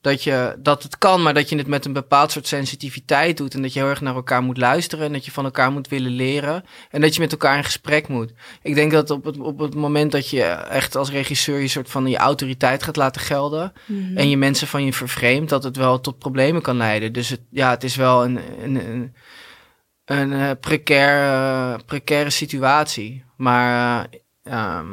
[0.00, 3.54] dat je dat het kan, maar dat je het met een bepaald soort sensitiviteit doet
[3.54, 5.88] en dat je heel erg naar elkaar moet luisteren en dat je van elkaar moet
[5.88, 8.32] willen leren en dat je met elkaar in gesprek moet.
[8.62, 11.90] Ik denk dat op het, op het moment dat je echt als regisseur je soort
[11.90, 14.16] van je autoriteit gaat laten gelden, Mhm.
[14.16, 17.12] en je mensen van je vervreemdt, dat het wel tot problemen kan leiden.
[17.12, 19.14] Dus het, ja, het is wel een, een, een,
[20.04, 23.24] een eh, precair, eh, precaire situatie.
[23.36, 24.06] Maar,
[24.42, 24.86] ehm,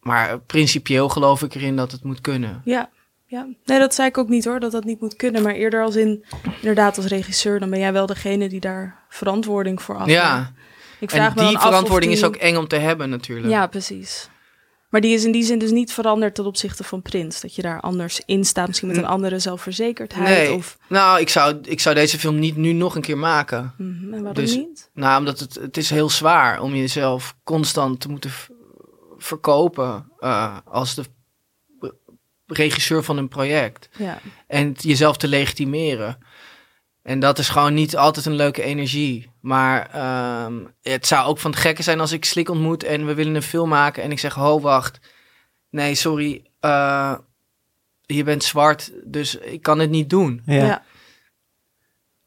[0.00, 2.62] maar principieel geloof ik erin dat het moet kunnen.
[2.64, 2.90] Ja,
[3.32, 3.46] ja.
[3.64, 5.42] Nee, dat zei ik ook niet hoor, dat dat niet moet kunnen.
[5.42, 6.24] Maar eerder als in,
[6.60, 10.06] inderdaad als regisseur, dan ben jij wel degene die daar verantwoording voor af.
[10.08, 10.52] Ja,
[11.00, 13.48] Ik vraag en me die verantwoording is die- ook eng om te hebben natuurlijk.
[13.48, 14.28] Ja, precies.
[14.88, 17.40] Maar die is in die zin dus niet veranderd ten opzichte van Prins.
[17.40, 20.28] Dat je daar anders in staat, misschien met een andere zelfverzekerdheid.
[20.48, 23.74] Nee, Of, nou, ik zou, ik zou deze film niet nu nog een keer maken.
[23.78, 24.90] Mhm, en waarom Dus- niet?
[24.94, 28.30] Nou, omdat het, het is heel zwaar om jezelf constant te moeten
[29.18, 31.04] verkopen eh, als de
[32.52, 33.88] regisseur van een project.
[33.98, 34.18] Ja.
[34.46, 36.18] En jezelf te legitimeren.
[37.02, 39.30] En dat is gewoon niet altijd een leuke energie.
[39.40, 43.14] Maar ehm, het zou ook van het gekke zijn als ik Slik ontmoet en we
[43.14, 44.02] willen een film maken.
[44.02, 44.98] En ik zeg, ho, wacht.
[45.70, 46.42] Nee, sorry.
[46.60, 47.14] eh,
[48.06, 50.42] je bent zwart, dus ik kan het niet doen.
[50.46, 50.64] Ja.
[50.64, 50.82] Ja.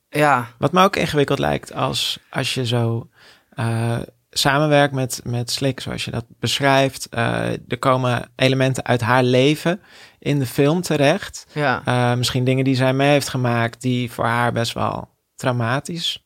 [0.09, 3.09] Ja, Wat me ook ingewikkeld lijkt als, als je zo
[3.49, 3.99] eh,
[4.38, 7.10] samenwerkt met, met Slik, zoals je dat beschrijft.
[7.10, 9.82] Eh, er komen elementen uit haar leven
[10.19, 11.45] in de film terecht.
[11.52, 11.82] ja.
[11.86, 16.26] Eh, misschien dingen die zij mee heeft gemaakt die voor haar best wel traumatisch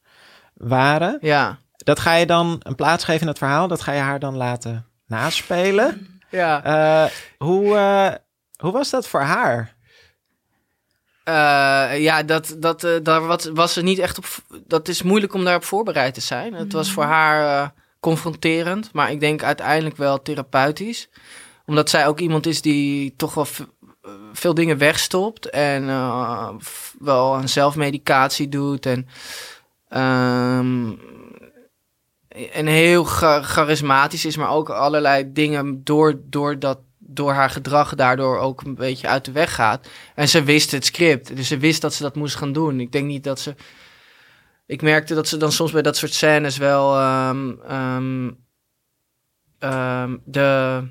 [0.54, 1.18] waren.
[1.22, 3.68] Ja, Dat ga je dan een plaats geven in het verhaal.
[3.68, 6.20] Dat ga je haar dan laten naspelen.
[6.30, 6.64] ja.
[6.64, 8.16] Eh, hoe, eh,
[8.58, 9.76] hoe was dat voor haar?
[11.24, 14.26] Eh, ja, dat, dat, eh, daar was, was ze niet echt op.
[14.68, 16.54] Dat is moeilijk om daarop voorbereid te zijn.
[16.54, 21.10] Het was voor haar eh, confronterend, maar ik denk uiteindelijk wel therapeutisch.
[21.66, 23.48] Omdat zij ook iemand is die toch wel
[24.02, 26.50] eh, veel dingen wegstopt en eh,
[27.00, 28.86] wel aan zelfmedicatie doet.
[28.86, 29.08] En,
[29.90, 30.92] ehm,
[32.52, 37.96] en heel cha- charismatisch is, maar ook allerlei dingen door, door, dat, door haar gedrag
[37.96, 39.88] daardoor ook een beetje uit de weg gaat.
[40.16, 42.80] En ze wist het script, dus ze wist dat ze dat moest gaan doen.
[42.80, 43.56] Ik denk niet dat ze.
[44.70, 48.32] Ik merkte dat ze dan soms bij dat soort scènes wel ehm, ehm,
[49.60, 50.82] ehm, de.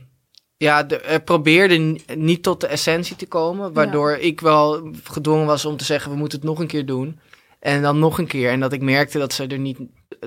[0.57, 3.73] Ja, de, er probeerde niet tot de essentie te komen.
[3.73, 7.21] Waardoor ik wel gedwongen was om te zeggen: we moeten het nog een keer doen.
[7.61, 8.51] En dan nog een keer.
[8.51, 9.79] En dat ik merkte dat ze er niet.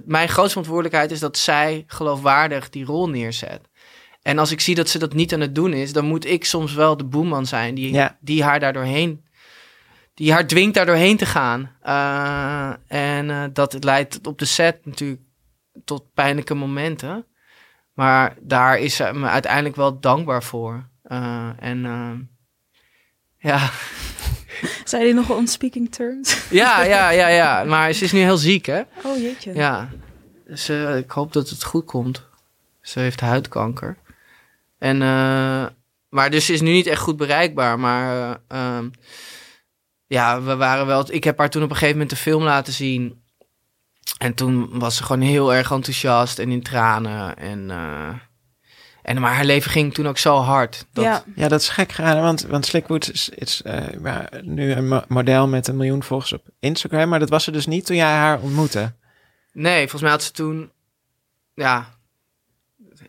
[0.06, 3.62] Mijn grootste verantwoordelijkheid is dat zij geloofwaardig die rol neerzet.
[4.22, 6.46] En als ik zie dat ze dat niet aan het doen is, dan moet ik
[6.46, 8.18] soms wel de boeman zijn die, Ja.
[8.22, 9.26] die haar daar doorheen.
[10.14, 11.72] Die haar dwingt daar doorheen te gaan.
[11.82, 15.22] Eh, en eh, dat leidt op de set natuurlijk
[15.86, 17.26] tot pijnlijke momenten.
[17.94, 20.90] Maar daar is ze me uiteindelijk wel dankbaar voor.
[21.04, 22.30] Eh, en
[23.38, 23.70] ja.
[24.86, 26.42] Zijn die nog on speaking terms?
[26.50, 27.64] ja, ja, ja, ja.
[27.64, 28.82] Maar ze is nu heel ziek, hè?
[29.04, 29.54] Oh jeetje.
[29.54, 29.90] Ja,
[30.46, 32.30] dus eh, ik hoop dat het goed komt.
[32.82, 33.98] Ze heeft huidkanker.
[34.78, 35.02] En,
[36.12, 37.80] maar dus ze is nu niet echt goed bereikbaar.
[37.80, 38.90] Maar eh, ehm,
[40.12, 41.14] ja, we waren wel.
[41.14, 43.22] Ik heb haar toen op een gegeven moment de film laten zien.
[44.18, 47.38] En toen was ze gewoon heel erg enthousiast en in tranen.
[47.38, 48.10] En, eh,
[49.02, 50.86] en maar haar leven ging toen ook zo hard.
[50.94, 51.24] Dat, Ja.
[51.36, 55.48] Ja, dat is gek gedaan, want, want Slickwood is, is eh, nu een mo- model
[55.48, 57.10] met een miljoen volgers op Instagram.
[57.10, 58.94] Maar dat was ze dus niet toen jij haar ontmoette.
[59.54, 60.72] Nee, volgens mij had ze toen.
[61.54, 62.00] Ja.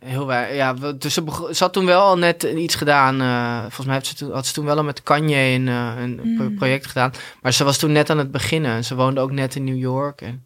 [0.05, 0.55] Heel wij.
[0.55, 3.21] Ja, we- dus ze, ze had toen wel al net iets gedaan.
[3.21, 5.93] eh, volgens mij had ze, toen, had ze toen wel al met Kanye een, eh,
[5.99, 6.55] een Mm.
[6.57, 7.13] project gedaan.
[7.43, 8.85] Maar ze was toen net aan het beginnen.
[8.85, 10.21] Ze woonde ook net in New York.
[10.21, 10.45] En,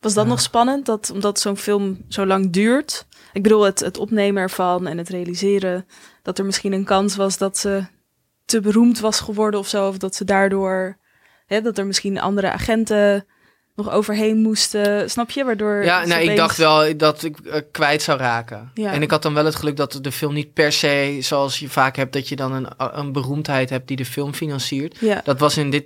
[0.00, 3.06] Was dat nog spannend, dat, omdat zo'n film zo lang duurt?
[3.32, 5.86] Ik bedoel, het, het opnemen ervan en het realiseren...
[6.22, 7.84] dat er misschien een kans was dat ze
[8.44, 9.88] te beroemd was geworden of zo.
[9.88, 10.96] Of dat ze daardoor...
[11.46, 13.26] Hè, dat er misschien andere agenten
[13.84, 15.10] nog overheen moesten.
[15.10, 15.44] Snap je?
[15.44, 18.70] Waardoor ja, nou, ik dacht wel dat ik eh, kwijt zou raken.
[18.74, 18.92] Ja.
[18.92, 21.68] En ik had dan wel het geluk dat de film niet per se, zoals je
[21.68, 24.96] vaak hebt, dat je dan een, een beroemdheid hebt die de film financiert.
[25.00, 25.84] Ja, Dat was in, dit,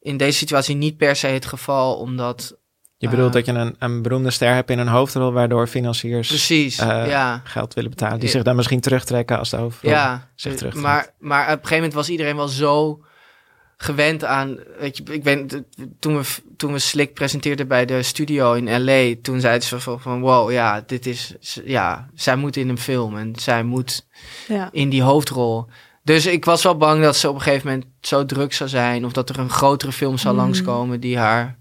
[0.00, 2.56] in deze situatie niet per se het geval, omdat.
[2.96, 3.34] Je bedoelt Ah.
[3.34, 7.40] dat je een, een beroemde ster hebt in een hoofdrol, waardoor financiers Precies, Eh, ja.
[7.44, 8.18] geld willen betalen.
[8.18, 8.32] Die Ja.
[8.34, 10.86] zich dan misschien terugtrekken als de hoofdrol Ja, zich eh, terugtrekt.
[10.86, 13.04] maar, maar op een gegeven moment was iedereen wel zo
[13.84, 14.58] gewend aan.
[14.78, 15.66] Weet je, ik ben,
[15.98, 16.24] toen, we,
[16.56, 20.50] toen we Slik presenteerden bij de studio in LA, toen zeiden ze van, van wow,
[20.50, 21.34] ja, dit is.
[21.64, 24.06] Ja, zij moet in een film en zij moet
[24.48, 24.68] ja.
[24.72, 25.66] in die hoofdrol.
[26.02, 29.04] Dus ik was wel bang dat ze op een gegeven moment zo druk zou zijn,
[29.04, 30.40] of dat er een grotere film zou Mm.
[30.40, 31.56] langskomen die haar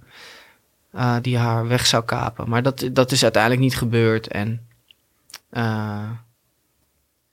[0.92, 2.50] eh, die haar weg zou kapen.
[2.50, 4.28] Maar dat, dat is uiteindelijk niet gebeurd.
[4.28, 4.68] En
[5.50, 6.10] eh,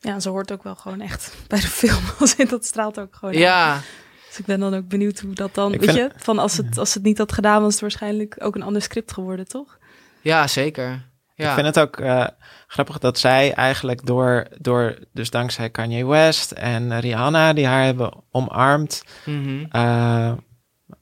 [0.00, 2.02] Ja, ze hoort ook wel gewoon echt bij de film.
[2.18, 3.34] Als in dat straalt ook gewoon.
[3.34, 3.84] uit.
[4.30, 5.72] Dus ik ben dan ook benieuwd hoe dat dan.
[5.72, 8.36] Ik weet vind- je, van als het, als het niet had gedaan, was het waarschijnlijk
[8.38, 9.78] ook een ander script geworden, toch?
[10.20, 11.08] ja, zeker.
[11.34, 11.48] Ja.
[11.48, 12.26] Ik vind het ook eh,
[12.66, 18.12] grappig dat zij eigenlijk door, door, dus dankzij Kanye West en Rihanna, die haar hebben
[18.30, 19.64] omarmd, Mhm.
[19.70, 20.32] eh,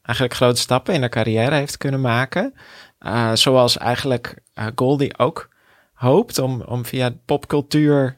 [0.02, 2.54] eigenlijk grote stappen in haar carrière heeft kunnen maken.
[2.98, 5.48] Eh, zoals eigenlijk eh, Goldie ook
[5.92, 8.16] hoopt om, om via popcultuur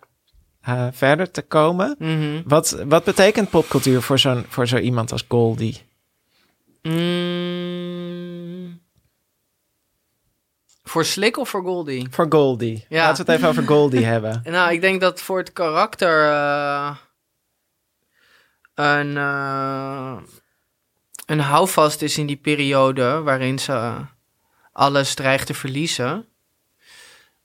[0.63, 1.95] eh, verder te komen.
[1.99, 2.43] Mhm.
[2.45, 5.89] Wat, wat betekent popcultuur voor, zo'n, voor zo iemand als Goldie?
[6.83, 8.81] Mm.
[10.83, 12.07] Voor Slick of voor Goldie?
[12.11, 12.87] Voor Goldie.
[12.89, 13.07] Ja.
[13.07, 14.41] Laten we het even over Goldie hebben.
[14.45, 16.97] Nou, ik denk dat voor het karakter eh,
[18.75, 20.17] een, eh,
[21.27, 23.95] een houvast is in die periode waarin ze
[24.73, 26.27] alles dreigt te verliezen.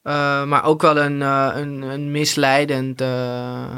[0.06, 3.76] Eh, maar ook wel een, eh, een, een, misleidend, eh,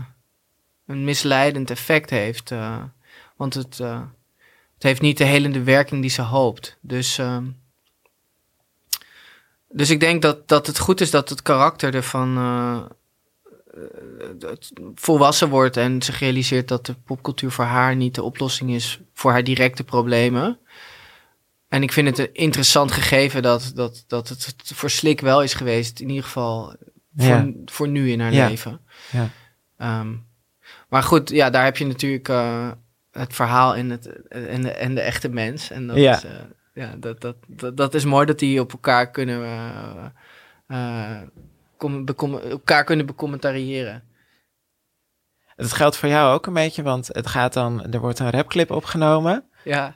[0.86, 2.54] een misleidend effect heeft.
[3.36, 6.78] want het, het heeft niet de helende werking die ze hoopt.
[6.82, 7.46] Dus, ehm,
[9.70, 12.38] dus ik denk dat, dat het goed is dat het karakter ervan
[14.96, 19.32] volwassen wordt en zich realiseert dat de popcultuur voor haar niet de oplossing is voor
[19.32, 20.60] haar directe problemen.
[21.67, 25.53] En ik vind het een interessant gegeven dat, dat, dat het voor Slik wel is
[25.53, 26.75] geweest, in ieder geval
[27.15, 27.51] voor, Ja.
[27.65, 28.47] voor nu in haar Ja.
[28.47, 28.80] leven.
[29.12, 29.30] Ja.
[29.77, 30.15] Ehm,
[30.89, 32.71] maar goed, ja, daar heb je natuurlijk eh,
[33.12, 35.69] het verhaal en, het, en, de, en de echte mens.
[35.69, 36.15] En dat, Ja.
[36.15, 36.32] is, eh,
[36.73, 39.41] ja, dat, dat, dat, dat is mooi dat die op elkaar kunnen,
[42.06, 44.03] becom- elkaar kunnen becommentariëren.
[45.56, 48.71] Het geldt voor jou ook een beetje, want het gaat dan, er wordt een rapclip
[48.71, 49.43] opgenomen.
[49.63, 49.95] Ja,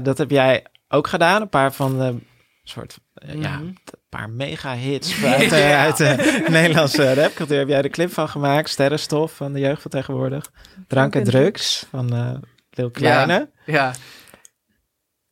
[0.00, 1.42] dat heb jij ook gedaan.
[1.42, 2.16] Een paar van de
[2.64, 3.62] soort, eh, ja, Mhm.
[3.66, 3.78] een
[4.08, 7.58] paar mega hits uit, de- uit de Nederlandse rapcultuur.
[7.58, 8.68] Heb jij de clip van gemaakt?
[8.68, 10.50] Sterrenstof van de jeugd van tegenwoordig.
[10.88, 12.34] Drank en drugs van eh
[12.70, 13.50] Lil Kleine.
[13.66, 13.92] ja.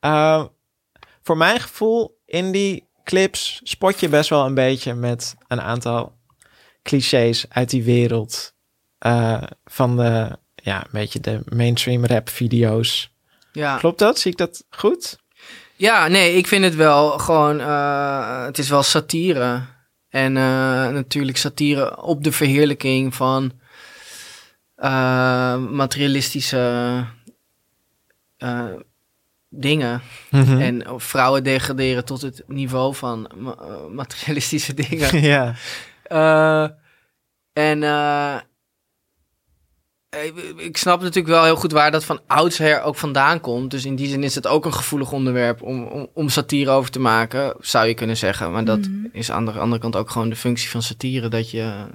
[0.01, 0.45] Eh,
[1.23, 6.19] voor mijn gevoel, in die clips spot je best wel een beetje met een aantal
[6.83, 8.55] clichés uit die wereld.
[8.99, 13.15] eh, van de, ja, een beetje de mainstream rap video's.
[13.53, 13.77] ja.
[13.77, 14.19] Klopt dat?
[14.19, 15.19] Zie ik dat goed?
[15.81, 17.61] Ja, nee, ik vind het wel gewoon.
[17.61, 19.63] eh, het is wel satire.
[20.09, 23.53] En eh, natuurlijk satire op de verheerlijking van
[24.77, 27.05] eh, materialistische
[29.49, 30.03] dingen.
[30.31, 30.61] Mhm.
[30.61, 35.21] En vrouwen degraderen tot het niveau van ma- materialistische dingen.
[35.23, 35.55] ja.
[37.53, 37.83] En
[40.11, 43.71] ik, ik snap natuurlijk wel heel goed waar dat van oudsher ook vandaan komt.
[43.71, 46.91] Dus in die zin is het ook een gevoelig onderwerp om, om, om satire over
[46.91, 48.53] te maken, zou je kunnen zeggen.
[48.53, 49.07] Maar dat Mhm.
[49.13, 51.29] is aan de andere kant ook gewoon de functie van satire.
[51.29, 51.87] Dat je,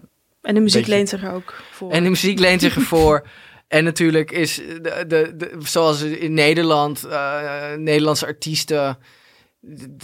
[0.42, 1.92] En de muziek leent zich er ook voor.
[1.92, 3.24] en de muziek leent zich ervoor.
[3.68, 8.98] En natuurlijk is, de, de, de, zoals in Nederland, eh, Nederlandse artiesten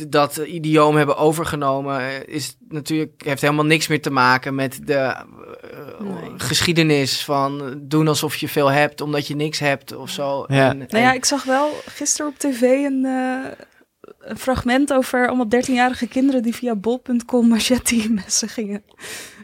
[0.10, 4.94] dat idioom hebben overgenomen, eh, is natuurlijk, heeft helemaal niks meer te maken met de
[4.96, 5.26] eh,
[6.00, 6.32] Nee.
[6.38, 10.46] geschiedenis van doen alsof je veel hebt omdat je niks hebt of zo.
[10.48, 10.70] Ja.
[10.70, 13.52] En, Nou ja, en- ik zag wel gisteren op tv een, eh,
[14.20, 18.84] een fragment over allemaal 13-jarige kinderen die via bol.com machete messen gingen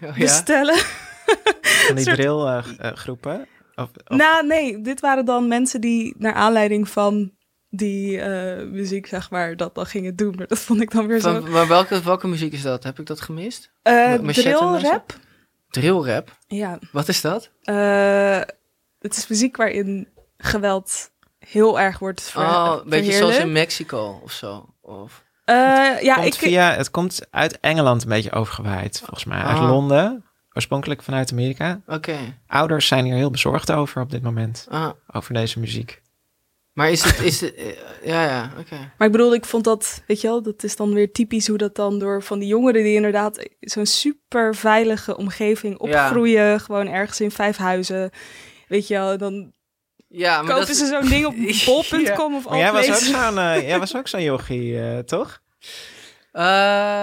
[0.01, 0.13] ja.
[0.17, 0.77] bestellen.
[1.62, 3.47] Van die soort- drillgroepen.
[3.75, 7.32] of, of- Nou, nee, dit waren dan mensen die naar aanleiding van
[7.69, 10.36] die eh, muziek, zeg maar, dat dan gingen doen.
[10.38, 11.39] Maar dat vond ik dan weer zo...
[11.39, 12.84] Van, maar welke, welke muziek is dat?
[12.84, 13.71] Heb ik dat gemist?
[13.82, 15.15] Eh machete drill rap?
[15.69, 16.38] Drillrap?
[16.47, 16.80] Ja.
[16.91, 17.51] Wat is dat?
[17.63, 18.41] Eh,
[18.99, 23.51] het is muziek waarin geweld heel erg wordt ver oh, een beetje zoals in.
[23.51, 24.73] Mexico of zo.
[24.82, 25.23] Of...
[25.45, 25.56] Eh,
[26.01, 26.34] ja, komt ik...
[26.34, 29.41] via, het komt uit Engeland een beetje overgewaaid, volgens mij.
[29.41, 29.69] Uit Ah.
[29.69, 31.82] Londen, oorspronkelijk vanuit Amerika.
[31.88, 32.17] Oké.
[32.47, 34.67] Ouders zijn hier heel bezorgd over op dit moment.
[34.69, 34.89] Ah.
[35.12, 36.01] Over deze muziek.
[36.78, 37.66] Maar is het, is het, eh,
[38.04, 38.76] ja, ja, oké.
[38.98, 41.58] Maar ik bedoel, ik vond dat, weet je wel, dat is dan weer typisch hoe
[41.58, 47.22] dat dan door van die jongeren die inderdaad zo'n super veilige omgeving opgroeien, gewoon ergens
[47.22, 48.12] in vijf huizen,
[48.68, 49.54] weet je wel, dan
[50.08, 51.36] Ja, maar kopen dat ze zo'n ding op
[51.66, 55.42] bol.com of Maar jij was ook zo'n eh, jij was ook zo'n jochie, eh, toch?
[56.38, 56.43] Eh,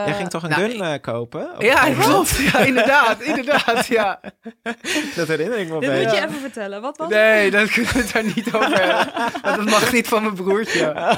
[0.06, 1.54] jij ging toch een nou, gun ik- eh, kopen?
[1.54, 2.36] Op Ja, klopt.
[2.36, 4.20] Ja, inderdaad, inderdaad, ja.
[5.16, 6.80] Dat herinner ik me Dit moet je even vertellen.
[6.82, 7.16] Wat was het?
[7.16, 9.12] Nee, dat kunnen we het daar niet over hebben.
[9.42, 11.16] Want dat mag niet van mijn broertje.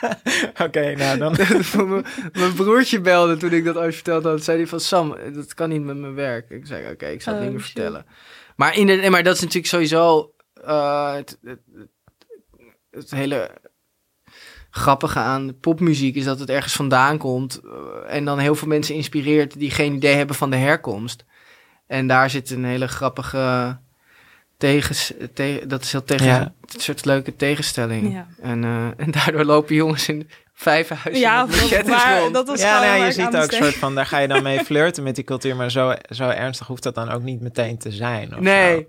[0.64, 1.36] Oké, nou dan.
[1.76, 4.44] mijn, mijn broertje belde toen ik dat ooit vertelde had.
[4.44, 6.50] Zei hij van, Sam, dat kan niet met mijn werk.
[6.50, 7.72] Ik zei, oké, ik zal het Oh, niet meer shit.
[7.76, 8.06] vertellen.
[8.56, 10.32] Maar, in de, maar dat is natuurlijk sowieso...
[10.64, 11.58] eh, het, het,
[12.90, 13.50] het hele
[14.76, 17.60] grappige aan popmuziek is dat het ergens vandaan komt.
[17.64, 21.24] eh, en dan heel veel mensen inspireert die geen idee hebben van de herkomst.
[21.86, 23.76] En daar zit een hele grappige
[24.58, 26.40] tegens, te, dat is heel tegen, Ja.
[26.74, 28.12] een soort leuke tegenstelling.
[28.12, 28.26] Ja.
[28.42, 30.28] En, eh, en daardoor lopen jongens in
[31.12, 32.34] Ja, met dat, machetes maar, rond.
[32.34, 34.42] dat was Ja, nou, waar je ziet ook moest soort van, daar ga je dan
[34.42, 37.78] mee flirten met die cultuur, maar zo, zo ernstig hoeft dat dan ook niet meteen
[37.78, 38.34] te zijn.
[38.34, 38.84] Of Nee, zo.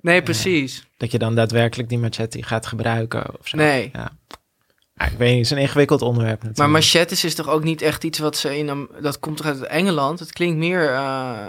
[0.00, 0.86] nee, precies.
[0.96, 3.56] Dat je dan daadwerkelijk die machete gaat gebruiken of zo.
[3.56, 3.90] Nee.
[3.92, 4.10] Ja.
[5.02, 6.58] Ja, ik weet niet, het is een ingewikkeld onderwerp natuurlijk.
[6.58, 8.88] Maar machetes is toch ook niet echt iets wat ze in...
[9.00, 10.18] Dat komt toch uit Engeland?
[10.18, 10.88] Het klinkt meer...
[10.88, 10.94] eh,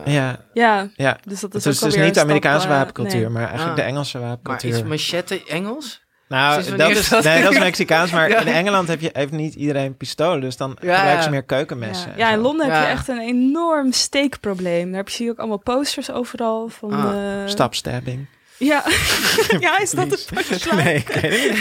[0.06, 1.18] Ja, Ja, ja.
[1.28, 3.30] dus dat Het is is ook dus niet de Amerikaanse stap, eh, wapencultuur, nee.
[3.30, 3.76] maar eigenlijk Ah.
[3.76, 4.70] de Engelse maar wapencultuur.
[4.74, 6.02] is machete Engels?
[6.28, 7.24] Nou, dat is, is dat?
[7.24, 8.40] nee, dat is Mexicaans, maar Ja.
[8.40, 11.22] in Engeland heb je, heeft niet iedereen pistolen, dus dan Ja, gebruiken ja.
[11.22, 12.14] ze meer keukenmessen.
[12.18, 12.40] Ja, in.
[12.40, 14.88] Londen heb je echt een enorm steekprobleem.
[14.88, 16.92] Daar heb je zie je ook allemaal posters overal van...
[16.92, 18.26] Ah, eh, Stapstabbing.
[18.64, 18.84] Ja.
[19.60, 20.84] ja, is dat het punchline?
[20.84, 21.52] Nee, ik weet het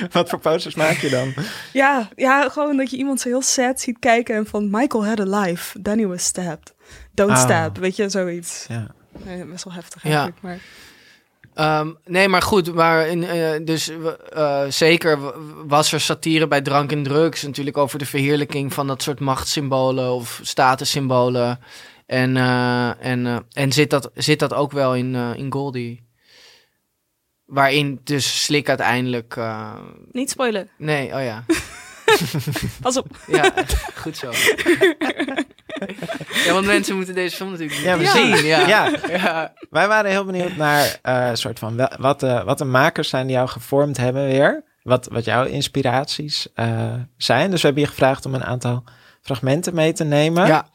[0.00, 0.12] niet.
[0.12, 1.34] Wat voor posters maak je dan?
[1.72, 5.20] Ja, ja, gewoon dat je iemand zo heel sad ziet kijken en van Michael had
[5.20, 6.74] a life, Danny was stabbed.
[7.12, 7.38] Don't Ah.
[7.38, 8.64] stab, weet je, zoiets.
[8.68, 8.86] Ja.
[9.24, 10.08] Nee, best wel heftig Ja.
[10.08, 10.58] eigenlijk, maar...
[11.54, 13.90] Ehm, nee, maar goed, maar in, eh, dus
[14.32, 15.18] eh, zeker
[15.66, 17.42] was er satire bij drank en drugs.
[17.42, 21.58] Natuurlijk over de verheerlijking van dat soort machtssymbolen of statussymbolen.
[22.06, 26.06] En, eh, en, eh, en zit, dat, zit dat ook wel in, eh, in Goldie?
[27.48, 29.36] Waarin dus Slik uiteindelijk...
[29.36, 29.72] eh,
[30.12, 31.44] Niet spoilen, nee, oh ja.
[32.82, 33.06] pas op.
[33.26, 33.52] Ja,
[33.94, 34.30] goed zo.
[36.44, 38.44] ja, want mensen moeten deze film natuurlijk Ja, we zien.
[38.46, 38.66] Ja.
[38.66, 38.90] Ja.
[39.08, 39.52] Ja.
[39.70, 43.26] Wij waren heel benieuwd naar eh, soort van wel- wat, de, wat de makers zijn
[43.26, 44.64] die jou gevormd hebben weer.
[44.82, 47.50] Wat, wat jouw inspiraties eh, zijn.
[47.50, 48.84] Dus we hebben je gevraagd om een aantal
[49.22, 50.46] fragmenten mee te nemen.
[50.46, 50.68] Ja.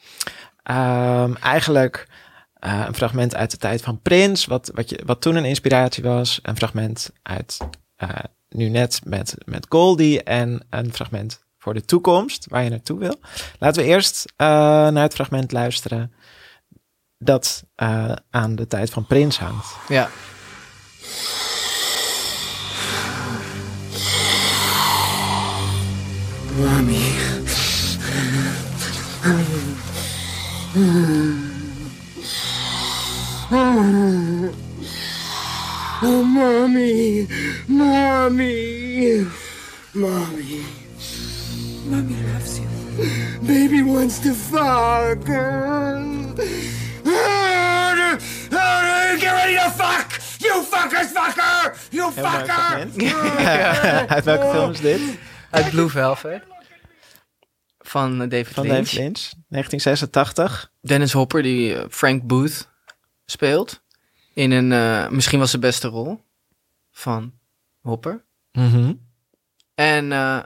[0.63, 2.07] Ehm, eigenlijk
[2.63, 6.03] eh, een fragment uit de tijd van Prins, wat, wat, je, wat toen een inspiratie
[6.03, 6.39] was.
[6.41, 7.57] Een fragment uit
[7.95, 8.09] eh,
[8.49, 13.19] nu net met, met Goldie en een fragment voor de toekomst, waar je naartoe wil.
[13.59, 16.13] Laten we eerst eh, naar het fragment luisteren
[17.17, 19.75] dat eh, aan de tijd van Prins hangt.
[19.87, 20.09] ja.
[33.55, 34.51] Oh,
[36.25, 37.27] mommy,
[37.67, 39.27] mommy,
[39.93, 40.63] mommy.
[41.85, 42.67] Mommy loves you.
[43.45, 45.23] Baby wants to fuck.
[49.19, 50.19] Get ready to fuck!
[50.41, 51.75] You fuckers, fucker!
[51.91, 52.89] You fucker!
[54.15, 55.01] Uit welke film is dit?
[55.49, 56.43] Uit Blue Velvet.
[57.79, 58.89] Van eh, David Van Lynch.
[58.89, 60.71] David Lynch, 1986.
[60.81, 62.71] Dennis Hopper, die eh, Frank Booth
[63.25, 63.81] speelt.
[64.33, 66.23] In een, eh, misschien was de beste rol
[66.91, 67.33] van
[67.81, 68.25] Hopper.
[68.51, 68.93] Mhm.
[69.75, 70.39] En eh,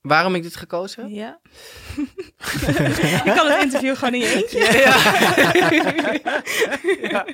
[0.00, 1.10] waarom ik dit gekozen heb?
[1.12, 1.40] Ja.
[3.24, 4.58] je kan het interview gewoon in je eentje.
[7.08, 7.24] Ja.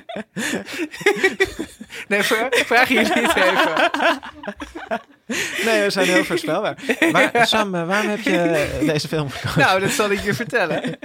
[2.07, 3.91] nee, vra- vraag jullie het even.
[5.65, 6.77] Nee, we zijn heel voorspelbaar.
[7.11, 9.59] Maar Sam, eh, waarom heb je deze film gekozen?
[9.59, 10.83] Nou, dat zal ik je vertellen.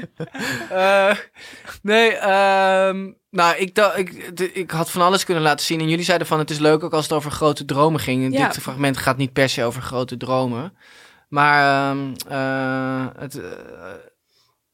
[0.70, 1.16] Eh,
[1.82, 5.80] nee, ehm, nou, ik, ik, ik had van alles kunnen laten zien.
[5.80, 8.24] En jullie zeiden van, het is leuk ook als het over grote dromen ging.
[8.24, 8.46] En Ja.
[8.46, 10.76] Dit fragment gaat niet per se over grote dromen.
[11.28, 13.44] Maar ehm, eh, het, eh,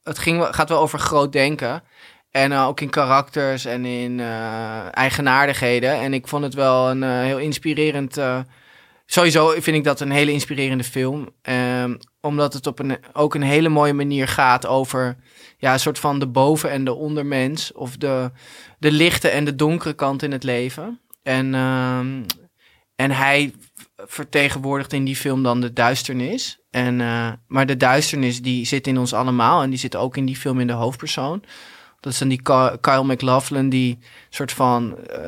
[0.03, 1.83] het ging, gaat wel over groot denken.
[2.31, 5.93] En eh, ook in karakters en in eh, eigenaardigheden.
[5.93, 8.21] En ik vond het wel een eh, heel inspirerend...
[9.11, 11.29] sowieso vind ik dat een hele inspirerende film.
[11.43, 15.17] Ehm, omdat het op een, ook een hele mooie manier gaat over...
[15.59, 17.73] Ja, een soort van de boven- en de ondermens.
[17.73, 18.31] Of de,
[18.79, 21.01] de lichte en de donkere kant in het leven.
[21.23, 22.23] En, ehm,
[22.97, 23.53] en hij
[23.97, 26.61] vertegenwoordigt in die film dan de duisternis.
[26.71, 29.63] En, eh, maar de duisternis die zit in ons allemaal.
[29.63, 31.43] En die zit ook in die film in de hoofdpersoon.
[32.01, 35.21] Dat is dan die Ky- Kyle MacLachlan die soort van eh,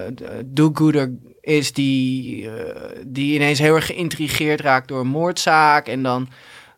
[0.45, 1.73] do-gooder is.
[1.73, 5.87] Die, eh, die ineens heel erg geïntrigeerd raakt door een moordzaak.
[5.89, 6.29] En dan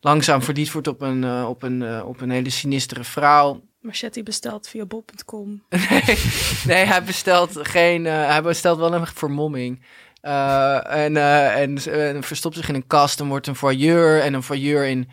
[0.01, 3.61] langzaam verliefd wordt op een, eh, op een, op een hele sinistere vrouw.
[3.81, 5.63] Machete besteld via bol.com.
[5.91, 6.19] nee,
[6.67, 8.05] nee, hij bestelt geen.
[8.05, 9.83] hij bestelt wel een vermomming.
[10.21, 14.21] En, en, en verstopt zich in een kast en wordt een voyeur.
[14.21, 15.09] En een voyeur in,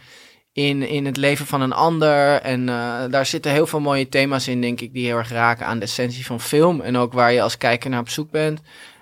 [0.67, 2.41] in, in het leven van een ander.
[2.41, 5.65] En eh, daar zitten heel veel mooie thema's in, denk ik, die heel erg raken
[5.65, 6.81] aan de essentie van film.
[6.81, 8.61] En ook waar je als kijker naar op zoek bent.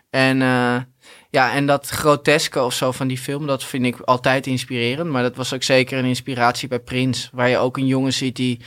[0.10, 0.78] En eh,
[1.30, 5.10] ja, en dat groteske of zo van die film, dat vind ik altijd inspirerend.
[5.10, 7.30] Maar dat was ook zeker een inspiratie bij Prins.
[7.34, 8.62] Waar je ook een jongen ziet die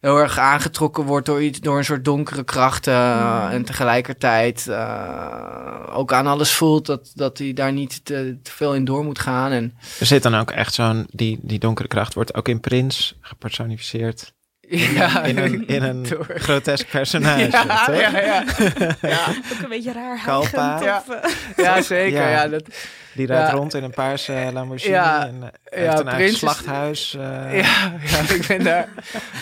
[0.00, 3.16] heel erg aangetrokken wordt door, iets, door een soort donkere krachten.
[3.16, 3.48] Mm.
[3.50, 8.74] En tegelijkertijd eh, ook aan alles voelt dat, dat hij daar niet te, te veel
[8.74, 9.52] in door moet gaan.
[9.52, 13.18] En Er zit dan ook echt zo'n, die, die donkere kracht wordt ook in Prins
[13.20, 14.32] gepersonificeerd.
[14.68, 16.06] Ja, In een, in een
[16.46, 18.00] grotesk personage, ja, toch?
[18.00, 18.44] ja, ja.
[19.08, 19.26] ja.
[19.52, 20.80] Ook een beetje raar Kalpa.
[20.82, 21.04] Ja.
[21.22, 21.30] eh,
[21.64, 22.20] Ja, zeker.
[22.20, 22.28] Ja.
[22.28, 22.64] Ja, dat,
[23.12, 23.54] Die rijdt Ja.
[23.54, 25.26] rond in een paarse Lamborghini Ja.
[25.26, 27.14] en eh, heeft een Prins slachthuis.
[27.14, 27.60] eh.
[27.60, 28.88] ja, ja, ik ben daar.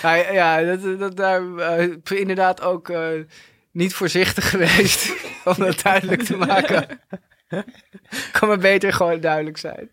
[0.02, 3.00] Ja, ja dat, dat daar eh, inderdaad ook eh,
[3.72, 5.12] niet voorzichtig geweest
[5.44, 6.86] om dat duidelijk te maken.
[8.32, 9.90] kan maar beter gewoon duidelijk zijn.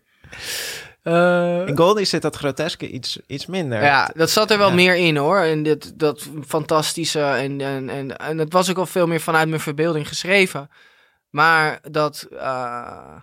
[1.04, 3.82] Eh, In Goldie zit dat groteske iets, iets minder.
[3.82, 4.74] ja, dat zat er wel Ja.
[4.74, 5.38] meer in hoor.
[5.38, 7.20] En dit, dat fantastische.
[7.22, 10.70] En, en, en, en het was ook al veel meer vanuit mijn verbeelding geschreven.
[11.30, 12.26] Maar dat.
[12.32, 13.16] eh,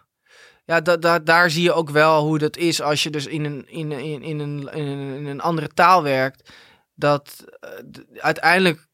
[0.66, 3.46] ja, da, da- daar zie je ook wel hoe dat is als je dus in
[3.46, 6.50] een, in, in, in, een, in, een, in een andere taal werkt.
[6.96, 7.70] Dat eh,
[8.18, 8.88] uiteindelijk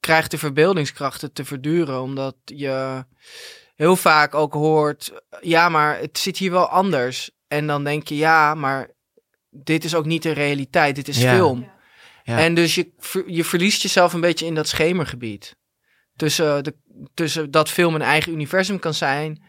[0.00, 2.00] krijgt de verbeeldingskracht het te verduren.
[2.00, 3.04] Omdat je
[3.74, 5.12] heel vaak ook hoort.
[5.40, 7.30] Ja, maar het zit hier wel anders.
[7.48, 8.90] En dan denk je, ja, maar
[9.50, 10.94] dit is ook niet de realiteit.
[10.94, 11.34] Dit is Ja.
[11.34, 11.70] film.
[12.22, 12.38] Ja.
[12.38, 12.92] En dus je,
[13.26, 15.56] je verliest jezelf een beetje in dat schemergebied.
[16.16, 16.74] Tussen, de,
[17.14, 19.42] tussen dat film een eigen universum kan zijn.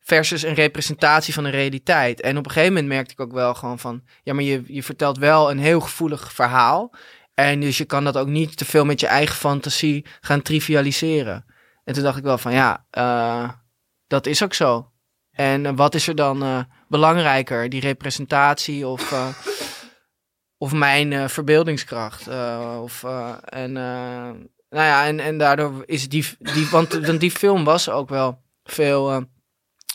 [0.00, 2.20] Versus een representatie van de realiteit.
[2.20, 4.02] En op een gegeven moment merkte ik ook wel gewoon van.
[4.22, 6.94] Ja, maar je, je vertelt wel een heel gevoelig verhaal.
[7.34, 11.44] En dus je kan dat ook niet te veel met je eigen fantasie gaan trivialiseren.
[11.84, 13.48] En toen dacht ik wel van ja, eh,
[14.06, 14.90] dat is ook zo.
[15.30, 16.58] En eh, wat is er dan eh,
[16.98, 17.68] belangrijker?
[17.68, 19.26] Die representatie of, eh,
[20.64, 22.26] of mijn eh, verbeeldingskracht?
[22.28, 24.30] Eh, of, eh, en, eh,
[24.70, 29.10] nou ja, en, en daardoor is die, die want, die film was ook wel veel.
[29.12, 29.22] eh,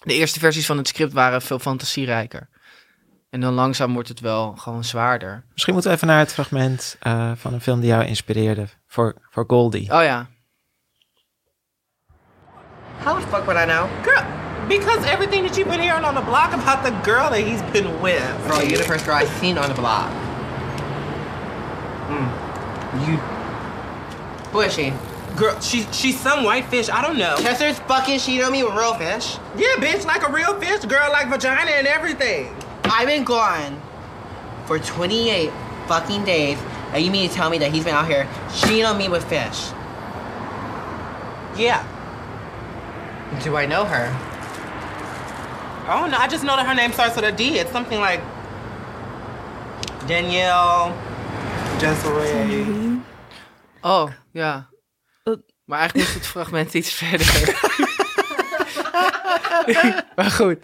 [0.03, 2.49] de eerste versies van het script waren veel fantasierijker.
[3.29, 5.45] En dan langzaam wordt het wel gewoon zwaarder.
[5.51, 9.15] Misschien moeten we even naar het fragment eh, van een film die jou inspireerde voor,
[9.29, 9.93] voor Goldie.
[9.93, 10.27] Oh ja.
[13.03, 13.87] How the fuck would I know?
[14.03, 14.23] Girl,
[14.69, 17.99] because everything that you've been hearing on the block about the girl that he's been
[18.01, 18.47] with.
[18.47, 20.09] Bro, you're the first girl I've seen on the block.
[22.07, 23.07] Mm.
[23.07, 23.17] You.
[24.51, 24.93] Who is she?
[25.35, 26.89] Girl, she she's some white fish.
[26.89, 27.35] I don't know.
[27.37, 29.37] Chester's fucking she on me with real fish.
[29.57, 32.55] Yeah, bitch, like a real fish, girl, like vagina and everything.
[32.83, 33.81] I've been gone
[34.65, 35.51] for 28
[35.87, 36.57] fucking days,
[36.93, 39.23] and you mean to tell me that he's been out here cheating on me with
[39.25, 39.69] fish?
[41.57, 41.85] Yeah.
[43.43, 44.28] Do I know her?
[45.89, 46.17] I don't know.
[46.17, 47.57] I just know that her name starts with a D.
[47.57, 48.21] It's something like
[50.07, 50.93] Danielle,
[51.79, 53.01] Desiree.
[53.81, 54.69] Oh, ja.
[55.65, 57.27] Maar eigenlijk moest het fragment iets verder.
[60.15, 60.57] maar goed.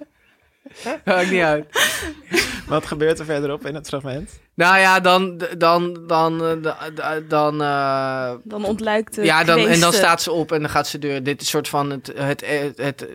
[1.06, 1.66] Maakt niet uit.
[2.68, 4.40] Wat gebeurt er verderop in het fragment?
[4.54, 5.42] Nou ja, dan...
[5.58, 6.00] Dan...
[6.08, 6.46] Dan...
[6.46, 7.62] eh, da- Dan...
[7.62, 11.00] eh, Dan ontluikt de ja, dan, en dan staat ze op en dan gaat ze
[11.00, 11.24] deur.
[11.24, 13.08] Dit is soort van het, het, het, het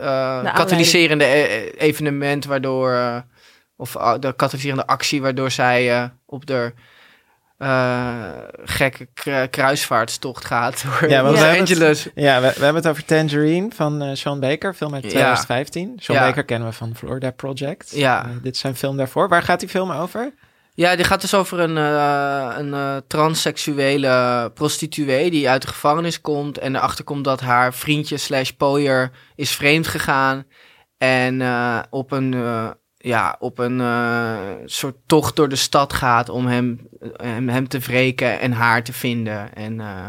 [0.00, 1.24] eh, katalyserende
[1.76, 2.92] evenement waardoor...
[2.92, 3.16] eh,
[3.76, 6.72] of de katalyserende actie waardoor zij eh, op de
[7.64, 8.14] eh,
[8.64, 12.08] gekke kru- kruisvaartstocht gaat door Ja, Los we hebben het- Angeles.
[12.14, 15.08] Ja, we, we hebben het over Tangerine van eh, Sean Baker, film uit Ja.
[15.08, 15.92] 2015.
[15.96, 16.24] Sean Ja.
[16.24, 17.90] Baker kennen we van Florida Project.
[17.94, 18.24] Ja.
[18.24, 19.28] Eh, dit is zijn film daarvoor.
[19.28, 20.32] Waar gaat die film over?
[20.76, 26.76] Ja, die gaat dus over een, een transseksuele prostituee die uit de gevangenis komt en
[26.76, 30.44] erachter komt dat haar vriendje slash pooier is vreemd gegaan
[30.98, 31.42] en
[31.90, 32.34] op een,
[33.04, 37.78] ja, op een eh, soort tocht door de stad gaat om hem, hem, hem te
[37.78, 39.54] wreken en haar te vinden.
[39.54, 40.06] En, eh,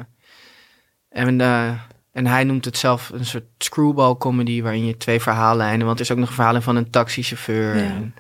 [1.10, 1.72] en, eh,
[2.12, 6.06] en hij noemt het zelf een soort screwball comedy waarin je twee verhaallijnen, want er
[6.06, 7.76] is ook nog een verhaal van een taxichauffeur.
[7.76, 7.84] Ja.
[7.84, 8.16] En,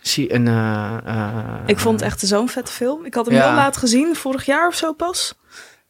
[0.00, 0.28] zie,
[1.66, 3.04] Ik vond het echt zo'n vette film.
[3.04, 3.46] Ik had hem Ja.
[3.46, 5.34] heel laat gezien, vorig jaar of zo pas.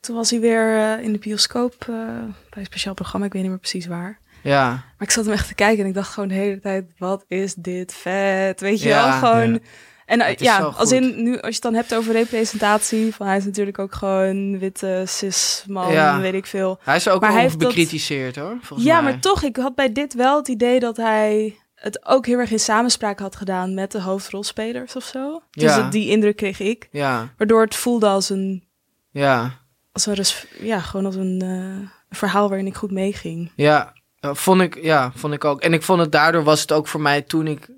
[0.01, 3.27] Toen was hij weer in de bioscoop bij een speciaal programma.
[3.27, 4.21] Ik weet niet meer precies waar.
[4.47, 6.85] Ja, Maar ik zat hem echt te kijken en ik dacht gewoon de hele tijd,
[6.99, 8.61] wat is dit vet?
[8.61, 9.05] Weet je Ja.
[9.21, 9.53] wel, gewoon...
[9.53, 9.59] Ja.
[10.07, 13.45] En ja, als in nu, als je het dan hebt over representatie, van hij is
[13.45, 16.21] natuurlijk ook gewoon witte cis man, Ja.
[16.21, 16.79] weet ik veel.
[16.83, 19.11] hij is ook Maar hij dat- bekritiseerd hoor, volgens ja, mij.
[19.13, 22.51] maar toch, ik had bij dit wel het idee dat hij het ook heel erg
[22.51, 25.43] in samenspraak had gedaan met de hoofdrolspelers of zo.
[25.51, 25.89] Dus Ja.
[25.91, 26.89] die indruk kreeg ik.
[26.91, 28.65] Ja, Waardoor het voelde als een,
[29.11, 29.59] ja,
[29.93, 30.25] als een
[30.61, 33.53] ja, gewoon als een eh, verhaal waarin ik goed meeging.
[33.57, 33.95] ja.
[34.21, 35.61] Eh, vond ik, ja, vond ik ook.
[35.61, 37.69] En ik vond het daardoor was het ook voor mij toen ik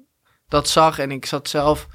[0.48, 1.86] dat zag en ik zat zelf,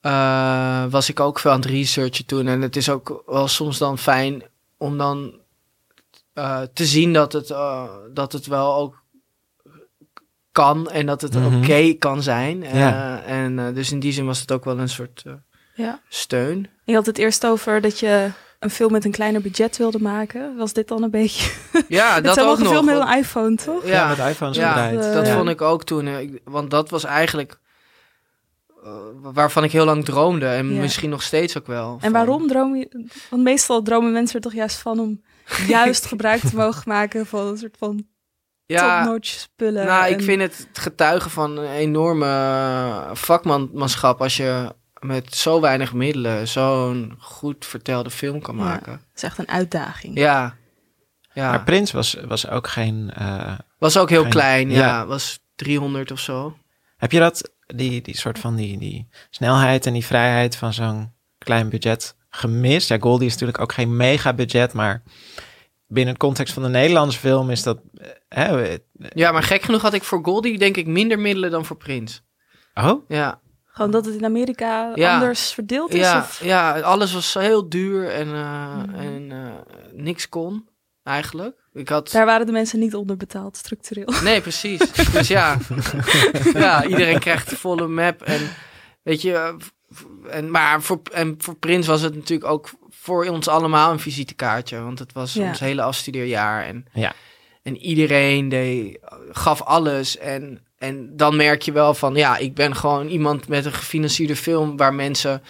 [0.00, 2.46] eh, was ik ook veel aan het researchen toen.
[2.46, 4.42] En het is ook wel soms dan fijn
[4.76, 5.38] om dan
[6.32, 7.48] eh, te zien dat het,
[8.14, 9.02] dat het wel ook
[10.52, 11.56] kan en dat het Mhm.
[11.56, 12.62] oké kan zijn.
[12.62, 13.22] Eh, Ja.
[13.22, 15.22] En eh, dus in die zin was het ook wel een soort...
[15.26, 15.32] eh,
[15.74, 16.00] Ja.
[16.08, 16.70] steun.
[16.84, 18.30] Je had het eerst over dat je
[18.60, 20.56] een film met een kleiner budget wilde maken.
[20.56, 21.50] Was dit dan een beetje...
[21.88, 22.58] Ja, dat ook nog.
[22.58, 23.86] gefilmd met een iPhone, toch?
[23.86, 25.36] Ja, met iPhones ja, dat Ja.
[25.36, 26.06] vond ik ook toen.
[26.06, 27.58] eh, ik- Want dat was eigenlijk
[28.84, 28.92] eh,
[29.22, 30.46] waarvan ik heel lang droomde.
[30.46, 30.80] En Ja.
[30.80, 31.92] misschien nog steeds ook wel.
[31.92, 33.08] En van- waarom droom je...
[33.30, 35.22] Want meestal dromen mensen er toch juist van om
[35.68, 38.06] juist gebruik te mogen maken van een soort van
[38.66, 39.86] Ja, top-notch spullen.
[39.86, 45.60] nou, ik vind het het getuigen van een enorme eh, vakmanschap als je met zo
[45.60, 48.62] weinig middelen zo'n goed vertelde film kan Ja.
[48.62, 48.92] maken.
[48.92, 50.18] Het is echt een uitdaging.
[50.18, 50.54] Ja.
[51.32, 51.50] Ja.
[51.50, 53.10] Maar Prins was, was ook geen...
[53.14, 54.86] eh, was ook heel Geen- klein, ja.
[54.86, 55.06] ja.
[55.06, 56.56] Was 300 of zo.
[56.96, 61.12] heb je dat, die, die soort van die, die snelheid en die vrijheid van zo'n
[61.38, 62.88] klein budget gemist?
[62.88, 65.02] Ja, Goldie is natuurlijk ook geen mega budget, maar
[65.86, 67.80] binnen het context van de Nederlandse film is dat...
[68.28, 68.78] hè, eh,
[69.14, 72.22] Ja, maar gek genoeg had ik voor Goldie denk ik minder middelen dan voor Prins.
[72.74, 73.40] oh, Ja.
[73.80, 75.14] Gewoon dat het in Amerika Ja.
[75.14, 76.00] anders verdeeld is?
[76.00, 76.40] Ja, Of?
[76.44, 78.94] ja, alles was heel duur en, eh, Mhm.
[78.94, 80.68] en eh, niks kon
[81.02, 81.56] eigenlijk.
[81.72, 82.10] Ik had...
[82.10, 84.12] Daar waren de mensen niet onderbetaald, structureel.
[84.22, 84.92] Nee, precies.
[85.12, 85.56] dus ja.
[86.54, 88.22] ja, iedereen krijgt de volle map.
[88.22, 88.40] En
[89.02, 89.56] weet je,
[90.30, 94.80] en, maar voor, en voor Prins was het natuurlijk ook voor ons allemaal een visitekaartje.
[94.82, 95.48] Want het was Ja.
[95.48, 96.64] ons hele afstudeerjaar.
[96.64, 97.12] En, Ja.
[97.62, 98.98] en iedereen deed,
[99.30, 100.18] gaf alles.
[100.18, 104.36] En, en dan merk je wel van, ja, ik ben gewoon iemand met een gefinancierde
[104.36, 105.42] film waar mensen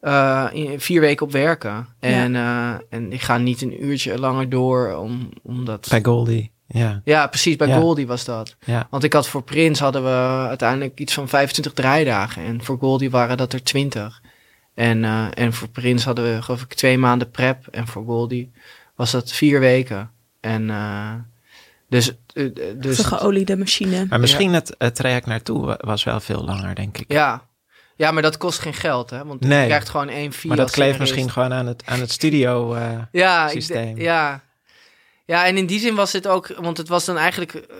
[0.00, 1.86] eh, in vier weken op werken.
[1.98, 5.86] En, eh, en ik ga niet een uurtje langer door om, omdat...
[5.90, 7.00] bij Goldie, ja.
[7.04, 7.56] Ja, precies.
[7.56, 7.78] Bij Ja.
[7.78, 8.56] Goldie was dat.
[8.64, 8.86] ja.
[8.90, 12.44] Want ik had voor Prins hadden we uiteindelijk iets van 25 draaidagen.
[12.44, 14.22] En voor Goldie waren dat er 20.
[14.74, 17.66] En, eh, en voor Prins hadden we geloof ik twee maanden prep.
[17.66, 18.50] En voor Goldie
[18.94, 20.10] was dat vier weken.
[20.40, 21.14] En eh,
[21.90, 22.12] dus...
[22.32, 24.06] eh, eh, Dus een geoliede machine.
[24.08, 27.12] Maar misschien het, het traject naartoe wa- was wel veel langer, denk ik.
[27.12, 27.48] ja.
[27.96, 29.24] ja, maar dat kost geen geld hè.
[29.24, 29.60] Want Nee.
[29.60, 32.74] je krijgt gewoon één fee maar dat kleeft misschien gewoon aan het, aan het studio.
[32.74, 33.94] eh, ja, systeem.
[33.94, 34.44] de- ja.
[35.26, 37.76] ja, en in die zin was het ook, want het was dan eigenlijk, eh,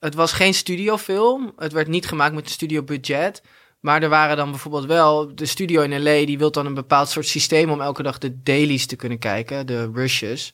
[0.00, 1.52] het was geen studiofilm.
[1.56, 3.42] Het werd niet gemaakt met een studiobudget.
[3.80, 7.08] Maar er waren dan bijvoorbeeld wel, de studio in LA, die wil dan een bepaald
[7.08, 10.52] soort systeem om elke dag de dailies te kunnen kijken, de rushes.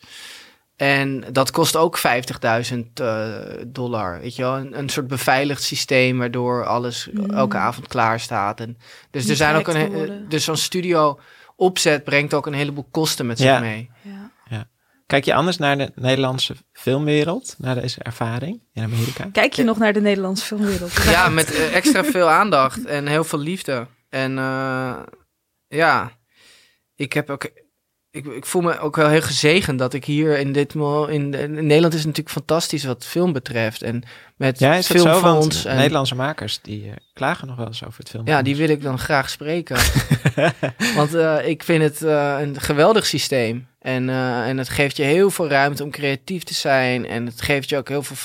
[0.83, 1.99] En dat kost ook
[2.73, 3.29] 50.000 eh,
[3.67, 4.57] dollar, weet je wel.
[4.57, 7.31] Een, een soort beveiligd systeem waardoor alles Mm.
[7.31, 8.61] elke avond klaar staat.
[8.61, 8.79] En,
[9.11, 10.29] dus er zijn ook een, worden.
[10.29, 11.21] dus zo'n studio
[11.57, 13.61] opzet brengt ook een heleboel kosten met zich Ja.
[13.61, 13.91] mee.
[14.03, 14.31] Ja.
[15.07, 19.29] Kijk je anders naar de Nederlandse filmwereld, naar deze ervaring in Amerika?
[19.33, 20.93] Kijk je nog naar de Nederlandse filmwereld?
[21.03, 23.87] Ja, met eh, extra veel aandacht en heel veel liefde.
[24.09, 24.97] En eh,
[25.69, 26.11] ja,
[26.95, 27.51] ik heb ook.
[28.13, 31.35] Ik, ik voel me ook wel heel gezegend dat ik hier in dit mo- in,
[31.35, 34.03] in Nederland is het natuurlijk fantastisch wat film betreft en
[34.37, 38.27] met Ja, filmfonds en Nederlandse makers die eh, klagen nog wel eens over het film.
[38.27, 39.77] ja, die wil ik dan graag spreken.
[40.97, 43.67] Want eh, ik vind het eh, een geweldig systeem.
[43.79, 44.09] En,
[44.45, 47.07] en het geeft je heel veel ruimte om creatief te zijn.
[47.07, 48.17] En het geeft je ook heel veel,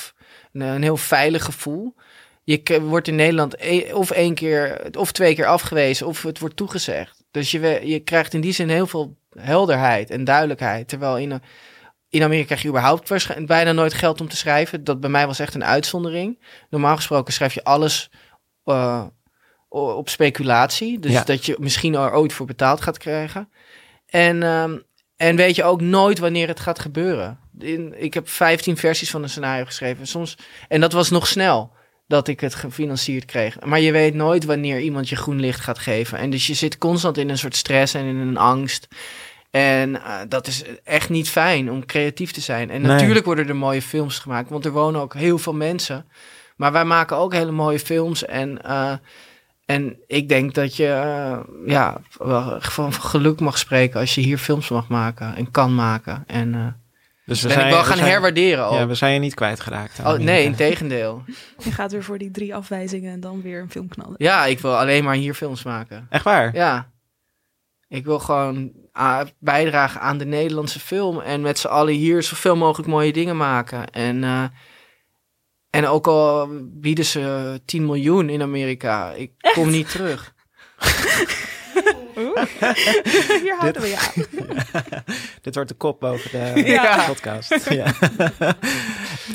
[0.54, 1.96] een, een heel veilig gevoel.
[2.44, 6.56] Je wordt in Nederland e- of één keer of twee keer afgewezen of het wordt
[6.56, 7.24] toegezegd.
[7.32, 10.88] Dus je, je krijgt in die zin heel veel helderheid en duidelijkheid.
[10.88, 11.42] Terwijl in,
[12.10, 14.84] in Amerika krijg je überhaupt bijna nooit geld om te schrijven.
[14.84, 16.40] Dat bij mij was echt een uitzondering.
[16.70, 18.10] Normaal gesproken schrijf je alles
[18.66, 19.04] eh,
[19.70, 21.00] op speculatie.
[21.00, 21.24] Dus Ja.
[21.24, 23.50] dat je misschien er ooit voor betaald gaat krijgen.
[24.06, 24.78] En, ehm,
[25.18, 27.40] en weet je ook nooit wanneer het gaat gebeuren.
[27.60, 30.08] In, ik heb 15 versies van een scenario geschreven.
[30.08, 31.76] Soms, en dat was nog snel
[32.08, 33.60] dat ik het gefinancierd kreeg.
[33.60, 36.18] Maar je weet nooit wanneer iemand je groen licht gaat geven.
[36.18, 38.88] En dus je zit constant in een soort stress en in een angst.
[39.50, 42.70] En eh, dat is echt niet fijn om creatief te zijn.
[42.70, 42.92] En Nee.
[42.92, 46.06] natuurlijk worden er mooie films gemaakt, want er wonen ook heel veel mensen.
[46.56, 48.26] Maar wij maken ook hele mooie films.
[48.26, 48.94] En, eh,
[49.66, 54.38] en ik denk dat je eh, ja, wel van geluk mag spreken als je hier
[54.38, 56.24] films mag maken en kan maken.
[56.28, 56.66] En eh
[57.26, 58.74] dus we ben ik zijn, wel we gaan zijn- herwaarderen ook.
[58.74, 60.00] Ja, we zijn je niet kwijtgeraakt.
[60.00, 61.24] oh, nee, in tegendeel.
[61.64, 64.16] Je gaat weer voor die drie afwijzingen en dan weer een film knallen.
[64.18, 66.08] Ja, ik wil alleen maar hier films maken.
[66.10, 66.56] Echt waar?
[66.56, 66.90] Ja.
[67.90, 71.20] Ik wil gewoon ah, bijdragen aan de Nederlandse film.
[71.20, 73.90] En met z'n allen hier zoveel mogelijk mooie dingen maken.
[73.90, 74.44] En, eh,
[75.70, 80.34] en ook al bieden ze 10 miljoen in Amerika, ik kom niet terug.
[83.42, 84.26] Hier houden we je aan.
[85.42, 87.06] Dit wordt de kop boven de Ja.
[87.08, 87.70] podcast.
[87.70, 87.94] Ja.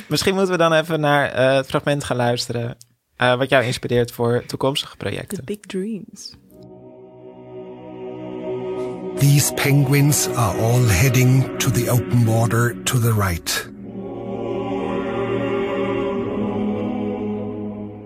[0.09, 2.77] Misschien moeten we dan even naar eh, het fragment gaan luisteren.
[3.17, 5.45] eh, wat jou inspireert voor toekomstige The projecten.
[5.45, 6.35] big dreams.
[9.19, 13.69] These penguins are all heading to the open water to the right.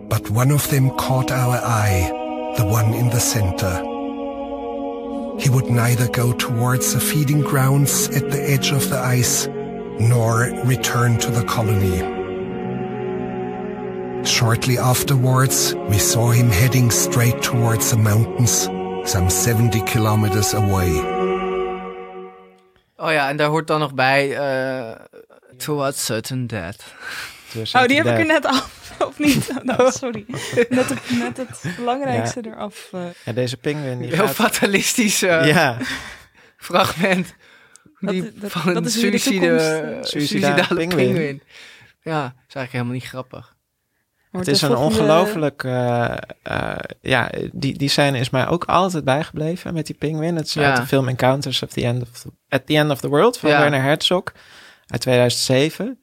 [0.09, 3.83] But one of them caught our eye, the one in the center.
[5.39, 9.47] he would neither go towards the feeding grounds at the edge of the ice
[9.99, 11.99] nor return to the colony.
[14.25, 18.67] Shortly afterwards, we saw him heading straight towards the mountains,
[19.07, 20.91] some 70 kilometers away.
[22.97, 24.37] Oh ja, en daar hoort dan nog bij...
[24.37, 25.01] eh
[25.57, 26.85] towards certain death.
[27.73, 29.49] Oh, die heb ik er net af, of niet?
[29.51, 30.25] Oh, nou, sorry.
[30.69, 32.89] Net het, net het belangrijkste eraf.
[32.93, 33.01] eh.
[33.25, 34.35] Ja, deze pinguïn die Heel gaat...
[34.35, 35.77] fatalistisch eh, Ja,
[36.57, 37.35] fragment.
[38.01, 40.11] Die dat- van dat een is weer de suïcide, toekomst.
[40.11, 41.07] Suïcidale suïcidale pinguïn.
[41.07, 41.43] pinguïn.
[42.03, 43.55] Ja, dat is eigenlijk helemaal niet grappig.
[44.39, 45.65] Het is een volgende- ongelooflijk...
[45.65, 50.37] eh, eh, ja, die, die scène is mij ook altijd bijgebleven met die pinguïn.
[50.37, 50.69] Het is Ja.
[50.69, 53.39] uit de film Encounters of the End of the, at the End of the World
[53.39, 53.59] van Ja.
[53.61, 54.23] Werner Herzog
[54.87, 55.87] uit 2007.
[55.87, 55.97] Dat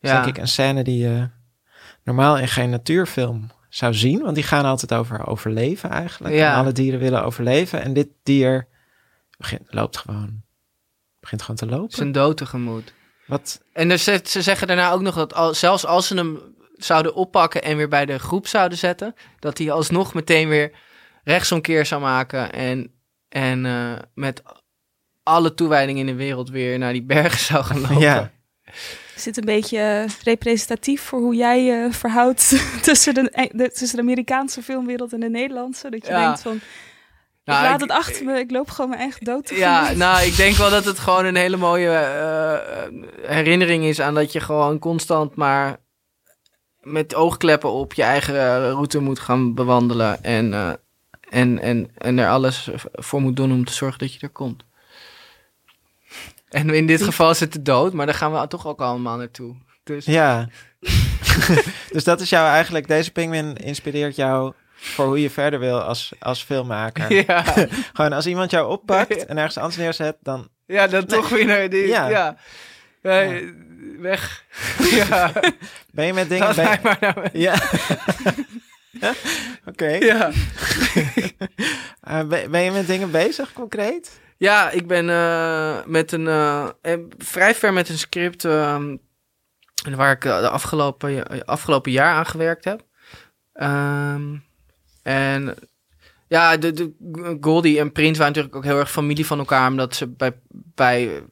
[0.00, 0.22] is Ja.
[0.22, 1.28] denk ik een scène die je
[2.04, 4.22] normaal in geen natuurfilm zou zien.
[4.22, 6.34] Want die gaan altijd over overleven eigenlijk.
[6.34, 6.52] Ja.
[6.52, 7.82] En alle dieren willen overleven.
[7.82, 8.66] En dit dier
[9.38, 10.42] begint, loopt gewoon...
[11.20, 11.96] Begint gewoon te lopen.
[11.96, 12.92] Zijn dood tegemoet.
[13.26, 16.38] Wat, En er ze zeggen daarna ook nog dat al, zelfs als ze hem
[16.84, 20.72] zouden oppakken en weer bij de groep zouden zetten, dat hij alsnog meteen weer
[21.24, 22.90] rechtsomkeer zou maken en,
[23.28, 24.42] en eh, met
[25.22, 27.98] alle toewijding in de wereld weer naar die bergen zou gaan lopen.
[28.00, 28.30] ja,
[29.16, 32.48] Is dit een beetje eh, representatief voor hoe jij je verhoudt
[32.82, 35.90] tussen de, eh, de- tussen de Amerikaanse filmwereld en de Nederlandse?
[35.90, 36.24] Dat je Ja.
[36.24, 36.60] denkt van,
[37.44, 39.92] Nou, ik laat ik- het achter me, ik loop gewoon mijn eigen dood te Ja,
[39.92, 44.32] nou, ik denk wel dat het gewoon een hele mooie eh, herinnering is aan dat
[44.32, 45.76] je gewoon constant maar
[46.84, 50.24] met oogkleppen op je eigen eh, route moet gaan bewandelen.
[50.24, 50.72] En, eh,
[51.28, 54.64] en, en, en er alles voor moet doen om te zorgen dat je er komt.
[56.48, 59.16] En in dit geval is het de dood, maar daar gaan we toch ook allemaal
[59.16, 59.54] naartoe.
[59.84, 60.48] Dus ja.
[61.92, 62.88] dus dat is jou eigenlijk...
[62.88, 67.12] Deze pinguïn inspireert jou voor hoe je verder wil als, als filmmaker.
[67.26, 67.44] ja,
[67.92, 70.48] Gewoon als iemand jou oppakt en ergens anders neerzet, dan...
[70.66, 71.86] ja, dan toch weer naar die.
[71.86, 72.08] Ja.
[72.08, 72.36] Ja.
[73.98, 74.44] Weg.
[75.08, 75.32] ja,
[75.92, 76.54] Ben je met dingen...
[76.54, 77.38] ben- maar naar me.
[77.38, 77.54] Ja.
[79.66, 79.86] Oké.
[79.88, 80.30] Ja.
[82.00, 84.20] Eh, ben, ben je met dingen bezig, concreet?
[84.36, 86.68] Ja, ik ben eh, met een eh,
[87.18, 88.96] vrij ver met een script ehm,
[89.96, 92.86] waar ik de afgelopen, afgelopen jaar aan gewerkt heb.
[93.52, 94.36] Ehm,
[95.02, 95.54] en
[96.28, 96.92] ja, de, de
[97.40, 100.40] Goldie en Prins waren natuurlijk ook heel erg familie van elkaar, omdat ze bij,
[100.74, 101.22] bij,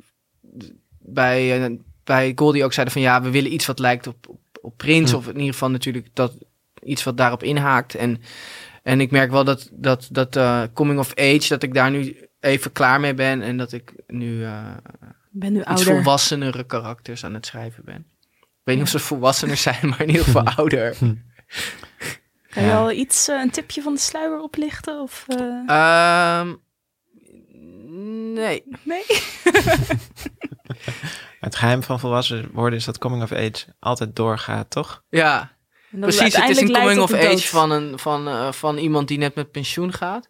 [1.03, 1.71] bij, eh,
[2.05, 5.11] bij Goldie ook zeiden van ja, we willen iets wat lijkt op, op, op Prins,
[5.11, 5.17] Hm.
[5.17, 6.37] of in ieder geval natuurlijk dat
[6.83, 7.95] iets wat daarop inhaakt.
[7.95, 8.21] En,
[8.83, 12.29] en ik merk wel dat, dat, dat eh, coming of age, dat ik daar nu
[12.41, 14.77] even klaar mee ben en dat ik nu eh,
[15.31, 15.85] ben nu iets ouder.
[15.87, 18.07] volwassenere karakters aan het schrijven ben.
[18.41, 20.97] Ik weet niet of ze volwassener zijn, maar in ieder geval ouder.
[22.51, 25.01] Kan je al iets, een tipje van de sluier oplichten?
[25.01, 26.55] Of, eh, Ehm,
[28.33, 28.63] nee.
[28.85, 29.05] nee?
[31.41, 35.03] Het geheim van volwassen worden is dat coming of age altijd doorgaat, toch?
[35.09, 35.53] Ja,
[36.01, 36.37] precies.
[36.37, 37.45] Het is een coming of age dood.
[37.45, 40.29] van, een, van, eh, van iemand die net met pensioen gaat.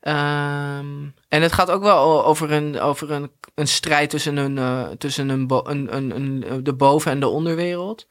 [0.00, 4.88] Ehm, en het gaat ook wel over een, over een, een strijd tussen, een, eh,
[4.98, 8.06] tussen een, bo- een, een, een, de boven- en de onderwereld.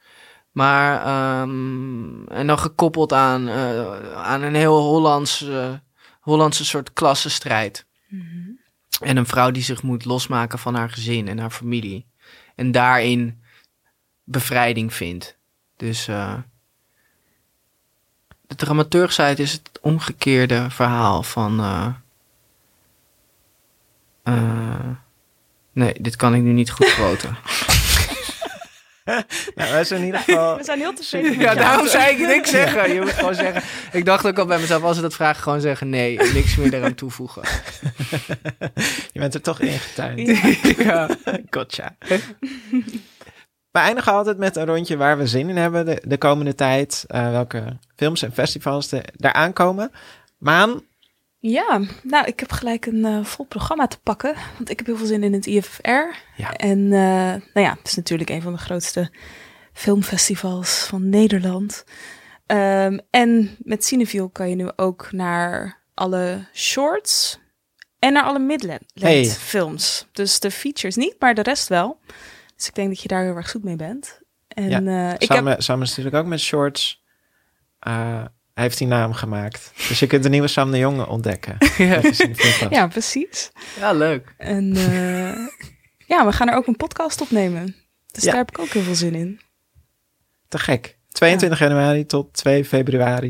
[0.52, 5.68] Maar, ehm, en dan gekoppeld aan, eh, aan een heel Hollands, eh,
[6.20, 7.86] Hollandse soort klassenstrijd.
[9.00, 12.06] En een vrouw die zich moet losmaken van haar gezin en haar familie.
[12.54, 13.42] En daarin
[14.24, 15.36] bevrijding vindt.
[15.76, 16.34] Dus eh
[18.48, 21.60] de dramaturgsite is het omgekeerde verhaal van...
[21.60, 21.94] eh,
[25.72, 27.36] nee, dit kan ik nu niet goed quoten.
[29.54, 30.56] Nou, wij zijn in ieder geval...
[30.56, 31.38] We zijn heel tevreden.
[31.38, 32.94] ja, daarom zei ik niks zeggen.
[32.94, 33.62] Je moet gewoon zeggen...
[33.92, 36.18] Ik dacht ook al bij mezelf, als ze dat vragen, gewoon zeggen nee.
[36.18, 37.42] En niks meer eraan toevoegen.
[39.12, 40.38] Je bent er toch ingetuind.
[40.78, 41.08] ja.
[41.50, 41.96] Gotcha.
[43.70, 47.04] We eindigen altijd met een rondje waar we zin in hebben de, de komende tijd.
[47.06, 49.90] Eh, welke films en festivals er daar aankomen.
[50.38, 50.82] Maan,
[51.40, 54.34] Ja, nou, ik heb gelijk een eh, vol programma te pakken.
[54.56, 55.90] Want ik heb heel veel zin in het IFR.
[56.36, 56.52] Ja.
[56.56, 59.12] En eh, nou ja, het is natuurlijk een van de grootste
[59.72, 61.84] filmfestivals van Nederland.
[62.46, 67.38] Ehm, en met Cineville kan je nu ook naar alle shorts
[67.98, 69.24] en naar alle midland Hey.
[69.24, 70.08] films.
[70.12, 72.00] Dus de features niet, maar de rest wel.
[72.56, 74.20] Dus ik denk dat je daar heel erg goed mee bent.
[74.48, 75.62] En Ja, eh, ik Sam, heb...
[75.62, 77.02] Sam is natuurlijk ook met shorts.
[78.58, 79.72] Hij heeft die naam gemaakt.
[79.88, 81.56] Dus je kunt de nieuwe Sam de Jonge ontdekken.
[82.70, 82.86] Ja.
[82.86, 83.50] Precies.
[83.78, 84.34] ja, leuk.
[84.38, 85.46] En eh,
[86.06, 87.76] ja, we gaan er ook een podcast opnemen.
[88.12, 88.30] Dus Ja.
[88.30, 89.40] daar heb ik ook heel veel zin in.
[90.48, 90.98] Te gek.
[91.08, 93.28] 22 januari tot 2 februari.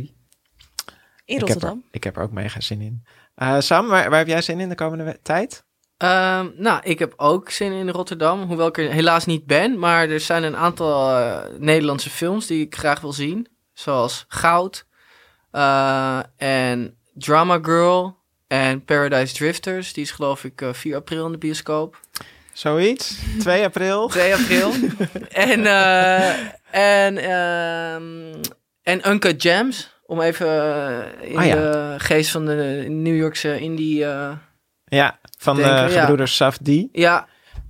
[1.25, 1.85] In Ik heb, er, Rotterdam.
[1.91, 3.05] ik heb er ook mega zin in.
[3.35, 5.65] Eh, Sam, waar, waar heb jij zin in de komende tijd?
[5.97, 9.79] Ehm, nou, ik heb ook zin in Rotterdam, hoewel ik er helaas niet ben.
[9.79, 13.49] Maar er zijn een aantal eh, Nederlandse films die ik graag wil zien.
[13.73, 14.87] Zoals Goud
[16.37, 19.93] en Drama Girl en Paradise Drifters.
[19.93, 22.01] Die is geloof ik eh, 4 april in de bioscoop.
[22.53, 23.19] Zoiets?
[23.39, 24.09] 2 april?
[24.19, 24.73] 2 april.
[25.29, 26.29] en eh,
[26.71, 28.35] en, ehm,
[28.83, 29.97] en Uncut Gems.
[30.07, 31.55] Om even eh, in Ah, ja.
[31.55, 34.05] de geest van de New Yorkse indie...
[34.05, 34.31] eh,
[34.85, 35.89] Ja, van de ja.
[35.89, 36.89] gebroeders Safdie.
[36.93, 37.27] ja,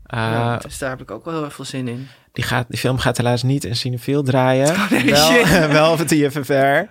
[0.06, 2.08] Eh, ja, dus daar heb ik ook wel heel erg veel zin in.
[2.38, 4.76] Die, gaat, die film gaat helaas niet in Cinefield draaien.
[4.90, 6.52] nee, wel, wel op het IFFR.
[6.52, 6.86] Eh,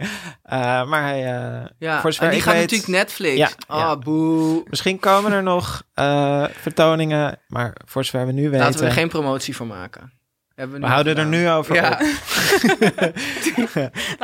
[0.85, 3.37] maar hij, eh, Ja, voor zover en die gaat weet- natuurlijk Netflix.
[3.37, 3.97] Ja, ah, ja.
[3.97, 4.63] boe.
[4.69, 8.65] Misschien komen er nog eh, vertoningen, maar voor zover we nu weten...
[8.65, 10.13] Laten we er geen promotie voor maken.
[10.55, 11.99] Hebben we nu houden er nu over Ja.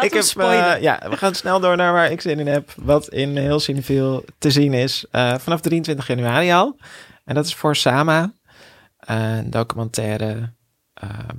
[0.06, 2.74] ik we heb, ja, we gaan snel door naar waar ik zin in heb.
[2.76, 5.06] Wat in heel Cineville te zien is.
[5.38, 6.78] vanaf 23 januari al.
[7.26, 8.34] En dat is voor Sama.
[9.00, 10.54] Een documentaire.
[11.10, 11.38] Ehm,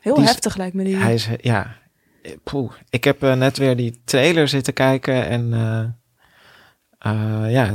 [0.00, 0.96] Heel heftig lijkt me die.
[0.96, 1.76] hij is, ja.
[2.22, 2.72] eh, Poeh.
[2.90, 5.26] Ik heb eh, net weer die trailer zitten kijken.
[5.26, 5.84] En eh,
[6.98, 7.70] eh, ja,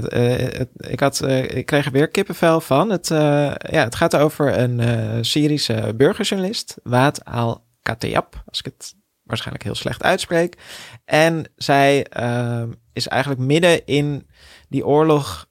[0.78, 2.89] ik, had, ik kreeg er weer kippenvel van.
[2.89, 6.78] Het, ja, het gaat over een Syrische burgerjournalist.
[6.84, 8.43] Waad al-Katayab.
[8.45, 10.58] Als ik het waarschijnlijk heel slecht uitspreek.
[11.05, 14.28] En zij eh, is eigenlijk midden in
[14.70, 15.47] die oorlog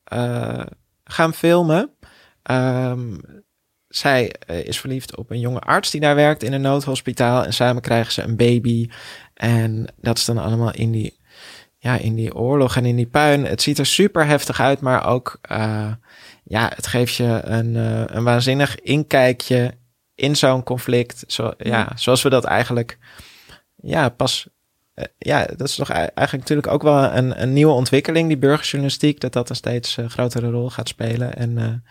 [1.04, 1.90] gaan filmen.
[2.42, 3.18] Ehm,
[3.96, 7.44] zij eh, is verliefd op een jonge arts die daar werkt in een noodhospitaal.
[7.44, 8.88] En samen krijgen ze een baby.
[9.34, 11.18] En dat is dan allemaal in die,
[11.78, 13.44] ja, in die oorlog en in die puin.
[13.44, 15.92] Het ziet er super heftig uit, maar ook, eh,
[16.44, 19.74] ja, het geeft je een, eh, een waanzinnig inkijkje
[20.14, 21.24] in zo'n conflict.
[21.26, 22.98] Zo, ja, zoals we dat eigenlijk,
[23.76, 24.48] ja, pas.
[25.18, 29.20] ja, dat is toch ei- eigenlijk natuurlijk ook wel een, een nieuwe ontwikkeling, die burgerjournalistiek,
[29.20, 31.36] dat dat een steeds grotere rol gaat spelen.
[31.36, 31.82] En,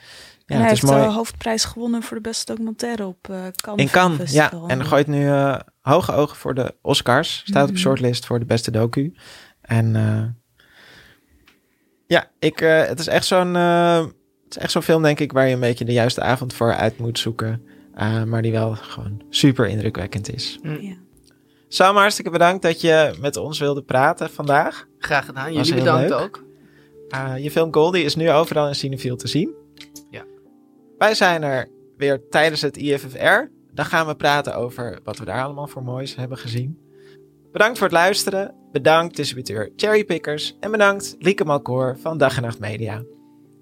[0.46, 1.08] ja, en hij het is heeft mooi.
[1.08, 4.52] de hoofdprijs gewonnen voor de beste documentaire op eh Cannes In Cannes, ja.
[4.68, 7.42] En gooit nu eh, hoge ogen voor de Oscars.
[7.46, 7.80] Staat op Mhm.
[7.80, 9.14] shortlist voor de beste docu.
[9.62, 10.24] En eh,
[12.08, 13.98] ja, ik, eh, het is echt zo'n eh,
[14.44, 16.74] het is echt zo'n film, denk ik, waar je een beetje de juiste avond voor
[16.74, 17.62] uit moet zoeken.
[17.94, 20.60] Eh, maar die wel gewoon super indrukwekkend is.
[20.64, 20.96] Ja.
[21.68, 24.86] Sam, hartstikke bedankt dat je met ons wilde praten vandaag.
[25.00, 25.54] Graag gedaan.
[25.54, 26.20] Was Jullie bedankt leuk.
[26.20, 26.44] ook.
[27.10, 29.54] Eh, je film Goldie is nu overal in Cinefield te zien.
[30.98, 33.52] Wij zijn er weer tijdens het IFFR.
[33.74, 36.80] Dan gaan we praten over wat we daar allemaal voor moois hebben gezien.
[37.52, 38.56] Bedankt voor het luisteren.
[38.72, 40.58] Bedankt distributeur Cherrypickers.
[40.60, 42.96] En bedankt Lieke Malkoor van Dag en Nacht Media.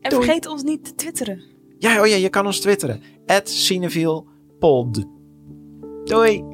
[0.01, 0.23] En Doei.
[0.23, 1.43] vergeet ons niet te twitteren.
[1.77, 3.01] Ja, oh ja, je kan ons twitteren.
[3.25, 3.69] At.
[6.03, 6.52] Doei!